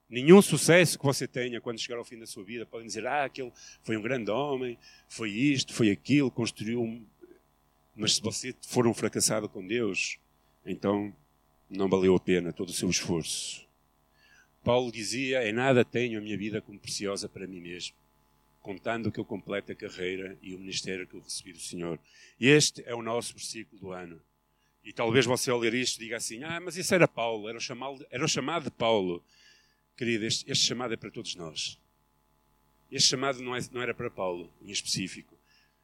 Nenhum 0.08 0.42
sucesso 0.42 0.98
que 0.98 1.04
você 1.04 1.26
tenha 1.26 1.60
quando 1.60 1.78
chegar 1.78 1.96
ao 1.96 2.04
fim 2.04 2.18
da 2.18 2.26
sua 2.26 2.44
vida 2.44 2.66
podem 2.66 2.86
dizer, 2.86 3.06
ah, 3.06 3.24
aquele 3.24 3.52
foi 3.82 3.96
um 3.96 4.02
grande 4.02 4.30
homem, 4.30 4.78
foi 5.08 5.30
isto, 5.30 5.72
foi 5.72 5.90
aquilo, 5.90 6.30
construiu. 6.30 6.82
Um... 6.82 7.04
Mas 7.96 8.16
se 8.16 8.22
você 8.22 8.54
for 8.66 8.86
um 8.86 8.94
fracassado 8.94 9.48
com 9.48 9.66
Deus, 9.66 10.18
então 10.64 11.14
não 11.70 11.88
valeu 11.88 12.14
a 12.14 12.20
pena 12.20 12.52
todo 12.52 12.68
o 12.68 12.72
seu 12.72 12.90
esforço. 12.90 13.66
Paulo 14.62 14.90
dizia: 14.90 15.48
Em 15.48 15.52
nada 15.52 15.84
tenho 15.84 16.18
a 16.18 16.22
minha 16.22 16.36
vida 16.36 16.60
como 16.60 16.78
preciosa 16.78 17.28
para 17.28 17.46
mim 17.46 17.60
mesmo, 17.60 17.94
contando 18.60 19.10
que 19.10 19.20
eu 19.20 19.24
complete 19.24 19.72
a 19.72 19.74
carreira 19.74 20.38
e 20.42 20.54
o 20.54 20.58
ministério 20.58 21.06
que 21.06 21.14
eu 21.14 21.20
recebi 21.20 21.52
do 21.52 21.60
Senhor. 21.60 21.98
Este 22.40 22.82
é 22.86 22.94
o 22.94 23.02
nosso 23.02 23.34
versículo 23.34 23.80
do 23.80 23.92
ano. 23.92 24.20
E 24.82 24.92
talvez 24.92 25.24
você 25.24 25.50
ao 25.50 25.58
ler 25.58 25.74
isto 25.74 25.98
diga 25.98 26.16
assim: 26.16 26.42
Ah, 26.44 26.60
mas 26.60 26.76
isso 26.76 26.94
era 26.94 27.06
Paulo, 27.06 27.48
era 27.48 27.58
o 27.58 27.60
chamado, 27.60 28.06
era 28.10 28.24
o 28.24 28.28
chamado 28.28 28.64
de 28.64 28.70
Paulo. 28.70 29.22
Querido, 29.96 30.26
este, 30.26 30.50
este, 30.50 30.66
chamado 30.66 30.92
é 30.92 30.96
para 30.96 31.10
todos 31.10 31.36
nós. 31.36 31.78
Este 32.90 33.10
chamado 33.10 33.40
não, 33.40 33.54
é, 33.54 33.60
não 33.70 33.80
era 33.80 33.94
para 33.94 34.10
Paulo, 34.10 34.52
em 34.60 34.70
específico. 34.70 35.38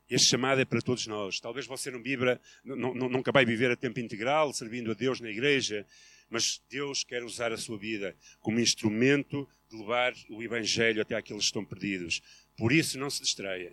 Este 0.08 0.26
chamado 0.26 0.60
é 0.60 0.64
para 0.64 0.82
todos 0.82 1.06
nós. 1.06 1.38
Talvez 1.38 1.64
você 1.64 1.92
não 1.92 2.02
vibra, 2.02 2.40
não, 2.64 2.92
nunca 2.94 3.30
vai 3.30 3.44
viver 3.44 3.70
a 3.70 3.76
tempo 3.76 4.00
integral, 4.00 4.52
servindo 4.52 4.90
a 4.90 4.94
Deus 4.94 5.20
na 5.20 5.30
igreja, 5.30 5.86
mas 6.28 6.60
Deus 6.68 7.04
quer 7.04 7.22
usar 7.22 7.52
a 7.52 7.56
sua 7.56 7.78
vida 7.78 8.16
como 8.40 8.58
instrumento 8.58 9.48
de 9.70 9.76
levar 9.76 10.12
o 10.28 10.42
Evangelho 10.42 11.00
até 11.00 11.14
aqueles 11.14 11.42
que 11.42 11.46
estão 11.46 11.64
perdidos. 11.64 12.20
Por 12.56 12.72
isso, 12.72 12.98
não 12.98 13.10
se 13.10 13.22
distraia. 13.22 13.72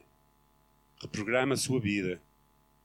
Reprograma 1.01 1.55
a 1.55 1.57
sua 1.57 1.79
vida. 1.79 2.21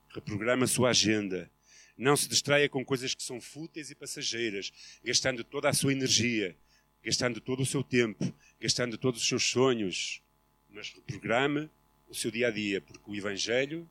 Reprograma 0.08 0.64
a 0.64 0.68
sua 0.68 0.88
agenda. 0.88 1.50
Não 1.98 2.16
se 2.16 2.26
distraia 2.28 2.66
com 2.70 2.82
coisas 2.82 3.14
que 3.14 3.22
são 3.22 3.38
fúteis 3.42 3.90
e 3.90 3.94
passageiras, 3.94 4.72
gastando 5.04 5.44
toda 5.44 5.68
a 5.68 5.74
sua 5.74 5.92
energia 5.92 6.56
gastando 7.04 7.40
todo 7.40 7.60
o 7.60 7.66
seu 7.66 7.82
tempo, 7.82 8.32
gastando 8.60 8.96
todos 8.96 9.20
os 9.20 9.28
seus 9.28 9.44
sonhos, 9.44 10.22
mas 10.70 10.90
reprograme 10.90 11.68
o 12.08 12.14
seu 12.14 12.30
dia 12.30 12.48
a 12.48 12.50
dia, 12.50 12.80
porque 12.80 13.10
o 13.10 13.14
Evangelho 13.14 13.88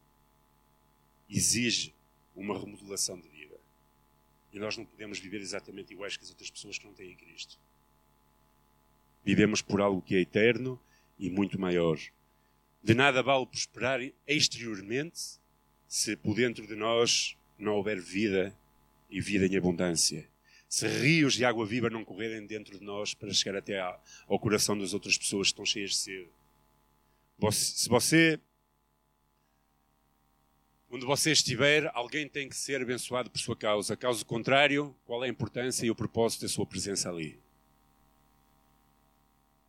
exige 1.29 1.93
uma 2.35 2.57
remodelação 2.57 3.19
de 3.19 3.27
vida. 3.27 3.59
E 4.53 4.59
nós 4.59 4.77
não 4.77 4.85
podemos 4.85 5.19
viver 5.19 5.41
exatamente 5.41 5.93
iguais 5.93 6.15
que 6.15 6.23
as 6.23 6.29
outras 6.29 6.49
pessoas 6.49 6.77
que 6.77 6.85
não 6.85 6.93
têm 6.93 7.15
Cristo. 7.15 7.59
Vivemos 9.23 9.61
por 9.61 9.81
algo 9.81 10.01
que 10.01 10.15
é 10.15 10.19
eterno 10.19 10.79
e 11.19 11.29
muito 11.29 11.59
maior. 11.59 11.99
De 12.83 12.93
nada 12.93 13.21
vale 13.21 13.45
prosperar 13.45 13.99
exteriormente 14.27 15.39
se 15.87 16.15
por 16.15 16.35
dentro 16.35 16.65
de 16.65 16.75
nós 16.75 17.37
não 17.57 17.73
houver 17.73 17.99
vida 17.99 18.57
e 19.09 19.21
vida 19.21 19.45
em 19.45 19.57
abundância 19.57 20.27
se 20.71 20.87
rios 20.87 21.33
de 21.33 21.43
água 21.43 21.65
viva 21.65 21.89
não 21.89 22.05
correrem 22.05 22.45
dentro 22.45 22.77
de 22.79 22.83
nós 22.83 23.13
para 23.13 23.33
chegar 23.33 23.57
até 23.57 23.79
ao 23.79 24.39
coração 24.39 24.77
das 24.77 24.93
outras 24.93 25.17
pessoas 25.17 25.47
que 25.47 25.53
estão 25.53 25.65
cheias 25.65 25.89
de 25.91 25.97
sede. 25.97 26.29
Se 27.51 27.89
você, 27.89 28.39
onde 30.89 31.05
você 31.05 31.31
estiver, 31.31 31.91
alguém 31.93 32.27
tem 32.27 32.47
que 32.47 32.55
ser 32.55 32.81
abençoado 32.81 33.29
por 33.29 33.39
sua 33.39 33.55
causa. 33.55 33.97
Caso 33.97 34.25
contrário, 34.25 34.95
qual 35.03 35.23
é 35.23 35.27
a 35.27 35.29
importância 35.29 35.85
e 35.85 35.91
o 35.91 35.95
propósito 35.95 36.43
da 36.43 36.47
sua 36.47 36.65
presença 36.65 37.09
ali? 37.09 37.37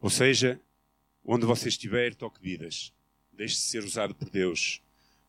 Ou 0.01 0.11
seja, 0.11 0.61
Onde 1.25 1.47
você 1.47 1.69
estiver, 1.69 2.15
toque 2.15 2.43
vidas. 2.43 2.93
Deixe-se 3.33 3.62
ser 3.62 3.85
usado 3.85 4.15
por 4.15 4.29
Deus, 4.29 4.83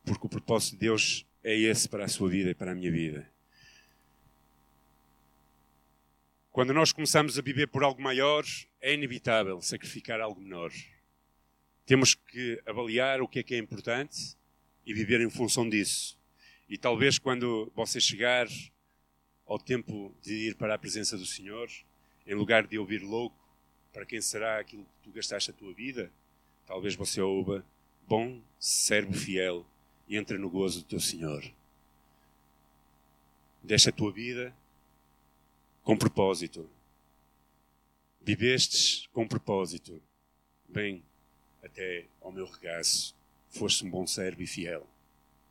porque 0.04 0.26
o 0.26 0.30
propósito 0.30 0.74
de 0.74 0.80
Deus 0.80 1.26
é 1.44 1.56
esse 1.56 1.88
para 1.88 2.06
a 2.06 2.08
sua 2.08 2.30
vida 2.30 2.50
e 2.50 2.56
para 2.56 2.72
a 2.72 2.76
minha 2.76 2.92
vida. 2.92 3.32
Quando 6.54 6.72
nós 6.72 6.92
começamos 6.92 7.39
a 7.39 7.42
viver 7.42 7.66
por 7.66 7.84
algo 7.84 8.00
maior, 8.00 8.46
é 8.80 8.94
inevitável 8.94 9.60
sacrificar 9.60 10.22
algo 10.22 10.39
menor. 10.39 10.72
Temos 11.84 12.13
que 12.13 12.62
avaliar 12.63 13.24
o 13.24 13.28
que 13.28 13.39
é 13.39 13.44
que 13.44 13.56
é 13.56 13.58
importante 13.58 14.38
e 14.86 14.94
viver 14.94 15.20
em 15.20 15.32
função 15.32 15.68
disso. 15.68 16.16
E 16.70 16.78
talvez 16.78 17.18
quando 17.18 17.72
você 17.76 18.00
chegar 18.00 18.46
ao 19.48 19.58
tempo 19.58 20.16
de 20.22 20.50
ir 20.50 20.56
para 20.56 20.76
a 20.76 20.78
presença 20.78 21.18
do 21.18 21.26
Senhor, 21.26 21.68
em 22.28 22.36
lugar 22.36 22.68
de 22.68 22.78
ouvir 22.78 23.02
louco, 23.02 23.36
para 23.92 24.06
quem 24.06 24.22
será 24.22 24.60
aquilo 24.60 24.84
que 24.84 25.10
tu 25.10 25.12
gastaste 25.12 25.50
a 25.50 25.56
tua 25.56 25.74
vida, 25.74 26.12
talvez 26.68 26.94
você 26.94 27.20
ouva, 27.20 27.66
bom 28.08 28.39
servo 28.60 29.13
fiel, 29.13 29.66
entra 30.08 30.38
no 30.38 30.52
gozo 30.52 30.82
do 30.82 30.86
teu 30.86 31.00
Senhor. 31.00 31.44
Deixa 33.63 33.89
a 33.89 33.94
tua 33.94 34.12
vida 34.12 34.56
com 35.84 35.98
propósito. 35.98 36.69
Vivestes 38.22 39.08
com 39.12 39.28
propósito. 39.28 40.02
Bem, 40.67 41.04
até 41.62 42.06
ao 42.22 42.32
meu 42.32 42.46
regaço, 42.46 43.15
foste 43.50 43.86
um 43.86 43.89
bom 43.89 44.08
servo 44.08 44.41
e 44.41 44.48
fiel. 44.48 44.88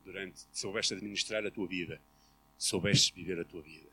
Durante, 0.04 0.40
soubeste 0.52 0.94
administrar 0.94 1.46
a 1.46 1.50
tua 1.50 1.66
vida, 1.66 2.00
soubeste 2.58 3.12
viver 3.14 3.38
a 3.38 3.44
tua 3.44 3.62
vida. 3.62 3.92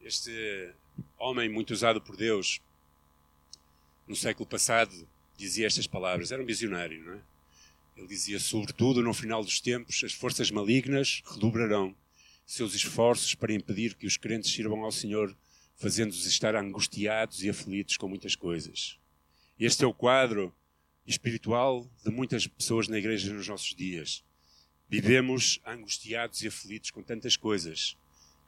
Este 0.00 0.72
homem 1.18 1.48
muito 1.48 1.72
usado 1.72 2.00
por 2.00 2.16
Deus 2.16 2.60
no 4.08 4.16
século 4.16 4.46
passado 4.46 5.06
dizia 5.36 5.66
estas 5.66 5.86
palavras. 5.86 6.32
Era 6.32 6.42
um 6.42 6.46
visionário, 6.46 7.04
não 7.04 7.14
é? 7.14 7.20
Ele 7.96 8.06
dizia: 8.06 8.38
Sobretudo 8.38 9.02
no 9.02 9.12
final 9.14 9.44
dos 9.44 9.60
tempos, 9.60 10.02
as 10.04 10.12
forças 10.12 10.50
malignas 10.50 11.22
redobrarão 11.26 11.94
seus 12.46 12.74
esforços 12.74 13.34
para 13.34 13.52
impedir 13.52 13.96
que 13.96 14.06
os 14.06 14.16
crentes 14.16 14.52
sirvam 14.52 14.84
ao 14.84 14.92
Senhor, 14.92 15.36
fazendo-os 15.74 16.24
estar 16.24 16.54
angustiados 16.54 17.42
e 17.42 17.50
aflitos 17.50 17.96
com 17.96 18.08
muitas 18.08 18.36
coisas. 18.36 18.98
Este 19.58 19.82
é 19.82 19.86
o 19.86 19.92
quadro 19.92 20.54
espiritual 21.04 21.90
de 22.04 22.10
muitas 22.10 22.46
pessoas 22.46 22.86
na 22.86 22.98
igreja 22.98 23.32
nos 23.32 23.48
nossos 23.48 23.74
dias. 23.74 24.24
Vivemos 24.88 25.60
angustiados 25.66 26.40
e 26.42 26.46
aflitos 26.46 26.92
com 26.92 27.02
tantas 27.02 27.36
coisas 27.36 27.96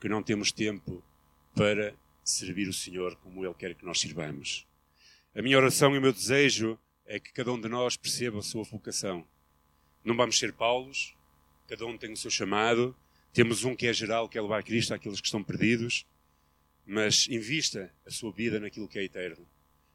que 0.00 0.08
não 0.08 0.22
temos 0.22 0.52
tempo 0.52 1.02
para 1.54 1.92
servir 2.22 2.68
o 2.68 2.72
Senhor 2.72 3.16
como 3.16 3.44
Ele 3.44 3.54
quer 3.54 3.74
que 3.74 3.84
nós 3.84 3.98
sirvamos. 3.98 4.64
A 5.34 5.42
minha 5.42 5.56
oração 5.56 5.94
e 5.94 5.98
o 5.98 6.00
meu 6.00 6.12
desejo 6.12 6.78
é 7.04 7.18
que 7.18 7.32
cada 7.32 7.52
um 7.52 7.60
de 7.60 7.68
nós 7.68 7.96
perceba 7.96 8.38
a 8.38 8.42
sua 8.42 8.62
vocação. 8.62 9.26
Não 10.04 10.16
vamos 10.16 10.38
ser 10.38 10.52
Paulos, 10.52 11.16
cada 11.66 11.84
um 11.84 11.98
tem 11.98 12.12
o 12.12 12.16
seu 12.16 12.30
chamado, 12.30 12.94
temos 13.32 13.64
um 13.64 13.74
que 13.74 13.86
é 13.86 13.92
geral, 13.92 14.28
que 14.28 14.38
é 14.38 14.42
levar 14.42 14.62
Cristo 14.62 14.94
àqueles 14.94 15.20
que 15.20 15.26
estão 15.26 15.42
perdidos, 15.42 16.06
mas 16.86 17.28
invista 17.28 17.92
a 18.06 18.10
sua 18.10 18.32
vida 18.32 18.58
naquilo 18.58 18.88
que 18.88 18.98
é 18.98 19.04
eterno. 19.04 19.46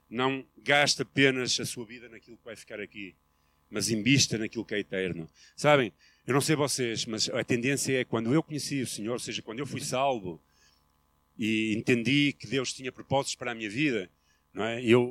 Não 0.10 0.46
gaste 0.58 1.02
apenas 1.02 1.60
a 1.60 1.66
sua 1.66 1.86
vida 1.86 2.08
naquilo 2.08 2.38
que 2.38 2.46
vai 2.46 2.56
ficar 2.56 2.80
aqui, 2.80 3.16
mas 3.70 3.90
invista 3.90 4.38
naquilo 4.38 4.64
que 4.64 4.76
é 4.76 4.80
eterno. 4.80 5.28
Sabem, 5.56 5.92
eu 6.28 6.34
não 6.34 6.42
sei 6.42 6.56
vocês, 6.56 7.06
mas 7.06 7.30
a 7.30 7.44
tendência 7.44 8.00
é 8.00 8.06
quando 8.06 8.34
eu 8.34 8.44
conheci 8.44 8.82
o 8.82 8.88
Senhor, 8.88 9.14
ou 9.14 9.20
seja, 9.20 9.42
quando 9.42 9.60
eu 9.60 9.66
fui 9.66 9.82
salvo 9.82 10.40
e 11.38 11.74
entendi 11.76 12.34
que 12.34 12.46
Deus 12.46 12.72
tinha 12.72 12.92
propósitos 12.92 13.36
para 13.36 13.52
a 13.52 13.56
minha 13.56 13.70
vida, 13.70 14.10
não 14.54 14.64
é? 14.64 14.84
Eu, 14.84 15.04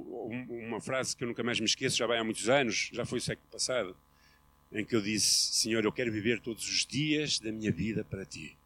uma 0.49 0.81
frase 0.81 1.17
que 1.17 1.25
eu 1.25 1.29
nunca 1.29 1.43
mais 1.43 1.59
me 1.59 1.67
esqueço, 1.67 1.97
já 1.97 2.07
vai 2.07 2.19
há 2.19 2.25
muitos 2.25 2.49
anos, 2.49 2.91
já 2.93 3.05
foi 3.05 3.19
o 3.19 3.23
século 3.23 3.49
passado 3.51 3.97
em 4.73 4.85
que 4.85 4.97
eu 4.97 5.01
disse: 5.01 5.55
Senhor, 5.55 5.85
eu 5.85 5.93
quero 5.93 6.11
viver 6.11 6.41
todos 6.41 6.69
os 6.69 6.87
dias 6.87 7.39
da 7.39 7.53
minha 7.53 7.71
vida 7.71 8.05
para 8.05 8.25
ti. 8.25 8.57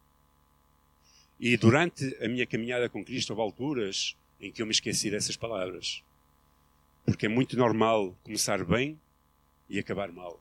E 1.39 1.57
durante 1.57 2.17
a 2.23 2.29
minha 2.29 2.47
caminhada 2.47 2.89
com 2.89 3.05
Cristo, 3.05 3.31
houve 3.31 3.43
alturas 3.43 4.17
em 4.41 4.51
que 4.51 4.63
eu 4.63 4.67
me 4.67 4.73
esqueci 4.73 5.11
dessas 5.11 5.37
palavras. 5.37 6.03
Porque 7.05 7.27
é 7.27 7.29
muito 7.29 7.57
normal 7.57 8.17
começar 8.23 8.65
bem 8.65 8.99
e 9.69 9.79
acabar 9.79 10.11
mal. 10.11 10.41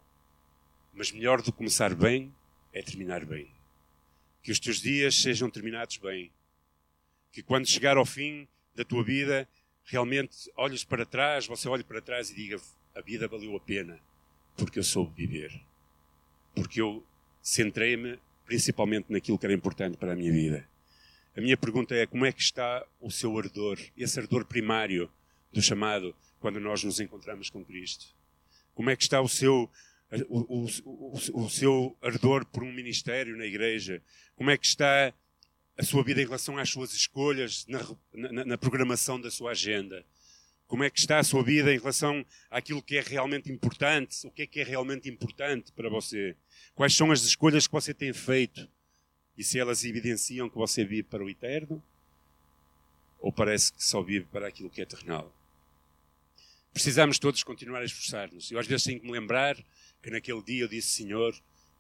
Mas 0.94 1.12
melhor 1.12 1.42
do 1.42 1.46
que 1.46 1.52
começar 1.52 1.94
bem 1.94 2.34
é 2.72 2.82
terminar 2.82 3.26
bem. 3.26 3.50
Que 4.42 4.52
os 4.52 4.60
teus 4.60 4.80
dias 4.80 5.16
sejam 5.16 5.50
terminados 5.50 5.98
bem. 5.98 6.32
Que 7.32 7.44
quando 7.44 7.68
chegar 7.68 7.98
ao 7.98 8.06
fim 8.06 8.48
da 8.74 8.86
tua 8.86 9.04
vida, 9.04 9.48
realmente 9.84 10.50
olhes 10.56 10.84
para 10.84 11.06
trás, 11.06 11.46
você 11.46 11.68
olhe 11.68 11.84
para 11.84 12.02
trás 12.02 12.30
e 12.30 12.36
diga: 12.36 12.62
a 12.96 13.02
vida 13.02 13.28
valeu 13.28 13.56
a 13.56 13.60
pena 13.60 14.00
porque 14.56 14.80
eu 14.80 14.84
soube 14.84 15.14
viver. 15.16 15.62
Porque 16.54 16.82
eu 16.82 17.04
centrei-me 17.42 18.20
principalmente 18.46 19.12
naquilo 19.12 19.38
que 19.38 19.46
era 19.46 19.54
importante 19.54 19.98
para 19.98 20.14
a 20.14 20.16
minha 20.16 20.32
vida. 20.32 20.68
A 21.36 21.42
minha 21.42 21.58
pergunta 21.58 21.94
é 21.94 22.06
como 22.06 22.26
é 22.26 22.32
que 22.32 22.42
está 22.42 22.86
o 23.02 23.12
seu 23.12 23.38
ardor, 23.38 23.78
esse 23.98 24.20
ardor 24.20 24.46
primário 24.46 25.10
do 25.52 25.62
chamado, 25.62 26.16
quando 26.40 26.60
nós 26.60 26.84
nos 26.84 27.00
encontramos 27.00 27.50
com 27.50 27.64
Cristo? 27.64 28.06
Como 28.74 28.90
é 28.90 28.96
que 28.96 29.04
está 29.04 29.22
o 29.22 29.28
seu, 29.28 29.70
o, 30.30 30.64
o, 30.64 30.68
o, 30.86 31.44
o 31.46 31.50
seu 31.50 31.98
ardor 32.02 32.46
por 32.46 32.64
um 32.64 32.72
ministério 32.72 33.36
na 33.36 33.46
igreja? 33.46 34.02
Como 34.36 34.50
é 34.50 34.58
que 34.58 34.66
está 34.66 35.14
a 35.78 35.84
sua 35.84 36.04
vida 36.04 36.22
em 36.22 36.26
relação 36.26 36.58
às 36.58 36.70
suas 36.70 36.94
escolhas 36.94 37.66
na, 37.68 37.80
na, 38.14 38.46
na 38.46 38.58
programação 38.58 39.20
da 39.20 39.30
sua 39.30 39.52
agenda? 39.52 40.06
Como 40.68 40.84
é 40.84 40.90
que 40.90 41.00
está 41.00 41.20
a 41.20 41.24
sua 41.24 41.44
vida 41.44 41.74
em 41.74 41.78
relação 41.78 42.26
àquilo 42.50 42.82
que 42.82 42.98
é 42.98 43.02
realmente 43.02 43.52
importante? 43.52 44.26
O 44.26 44.32
que 44.32 44.42
é 44.42 44.48
que 44.48 44.60
é 44.60 44.64
realmente 44.64 45.08
importante 45.08 45.72
para 45.72 45.90
você? 45.90 46.36
Quais 46.74 46.96
são 46.96 47.12
as 47.12 47.22
escolhas 47.22 47.68
que 47.68 47.74
você 47.74 47.94
tem 47.94 48.12
feito? 48.12 48.68
E 49.38 49.44
se 49.44 49.60
elas 49.60 49.84
evidenciam 49.84 50.50
que 50.50 50.58
você 50.58 50.84
vive 50.84 51.04
para 51.04 51.24
o 51.24 51.30
eterno? 51.30 51.84
Ou 53.20 53.32
parece 53.32 53.72
que 53.74 53.84
só 53.84 54.02
vive 54.02 54.26
para 54.26 54.48
aquilo 54.48 54.70
que 54.70 54.82
é 54.82 54.86
terrenal? 54.86 55.32
Precisamos 56.74 57.20
todos 57.20 57.44
continuar 57.44 57.82
a 57.82 57.86
esforçar-nos. 57.86 58.52
Eu 58.52 58.60
às 58.60 58.66
vezes 58.66 58.86
tenho 58.86 59.00
que 59.00 59.06
me 59.06 59.12
lembrar 59.12 59.56
que 60.02 60.10
naquele 60.10 60.42
dia 60.42 60.64
eu 60.64 60.68
disse, 60.68 60.90
Senhor, 60.90 61.36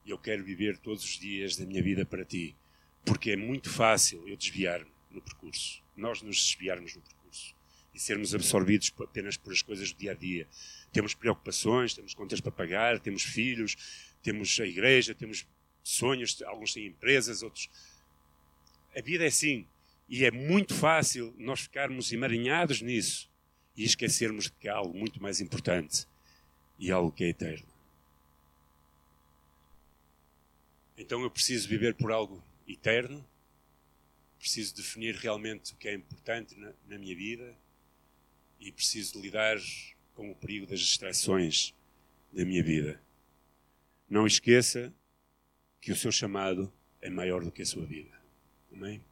eu 0.05 0.17
quero 0.17 0.43
viver 0.43 0.77
todos 0.77 1.03
os 1.03 1.19
dias 1.19 1.57
da 1.57 1.65
minha 1.65 1.81
vida 1.81 2.05
para 2.05 2.23
Ti. 2.23 2.55
Porque 3.03 3.31
é 3.31 3.35
muito 3.35 3.69
fácil 3.69 4.27
eu 4.27 4.37
desviar-me 4.37 4.91
no 5.09 5.21
percurso. 5.21 5.83
Nós 5.97 6.21
nos 6.21 6.37
desviarmos 6.37 6.95
no 6.95 7.01
percurso 7.01 7.14
e 7.95 7.99
sermos 7.99 8.35
absorvidos 8.35 8.93
apenas 8.99 9.37
por 9.37 9.53
as 9.53 9.61
coisas 9.61 9.93
do 9.93 9.97
dia 9.97 10.11
a 10.11 10.13
dia. 10.13 10.45
Temos 10.91 11.13
preocupações, 11.13 11.93
temos 11.93 12.13
contas 12.13 12.41
para 12.41 12.51
pagar, 12.51 12.99
temos 12.99 13.23
filhos, 13.23 13.77
temos 14.21 14.59
a 14.59 14.65
igreja, 14.67 15.15
temos 15.15 15.47
sonhos, 15.81 16.41
alguns 16.43 16.73
têm 16.73 16.87
empresas, 16.87 17.41
outros. 17.41 17.69
A 18.93 19.01
vida 19.01 19.23
é 19.23 19.27
assim. 19.27 19.65
E 20.09 20.25
é 20.25 20.29
muito 20.29 20.73
fácil 20.75 21.33
nós 21.37 21.61
ficarmos 21.61 22.11
emaranhados 22.11 22.81
nisso 22.81 23.29
e 23.77 23.83
esquecermos 23.83 24.49
que 24.49 24.67
há 24.67 24.75
algo 24.75 24.95
muito 24.95 25.21
mais 25.23 25.39
importante 25.39 26.05
e 26.77 26.91
algo 26.91 27.11
que 27.11 27.23
é 27.23 27.29
eterno. 27.29 27.65
Então 30.97 31.21
eu 31.23 31.31
preciso 31.31 31.67
viver 31.67 31.95
por 31.95 32.11
algo 32.11 32.43
eterno, 32.67 33.25
preciso 34.37 34.75
definir 34.75 35.15
realmente 35.15 35.73
o 35.73 35.77
que 35.77 35.87
é 35.87 35.93
importante 35.93 36.55
na, 36.55 36.73
na 36.87 36.97
minha 36.97 37.15
vida 37.15 37.55
e 38.65 38.71
preciso 38.71 39.21
lidar 39.21 39.57
com 40.15 40.31
o 40.31 40.35
perigo 40.35 40.65
das 40.65 40.79
distrações 40.79 41.75
da 42.33 42.43
minha 42.43 42.63
vida. 42.63 42.99
Não 44.09 44.25
esqueça 44.25 44.91
que 45.79 45.91
o 45.91 45.95
seu 45.95 46.11
chamado 46.11 46.73
é 46.99 47.09
maior 47.09 47.43
do 47.43 47.51
que 47.51 47.61
a 47.61 47.65
sua 47.65 47.85
vida. 47.85 48.19
Amém? 48.73 49.03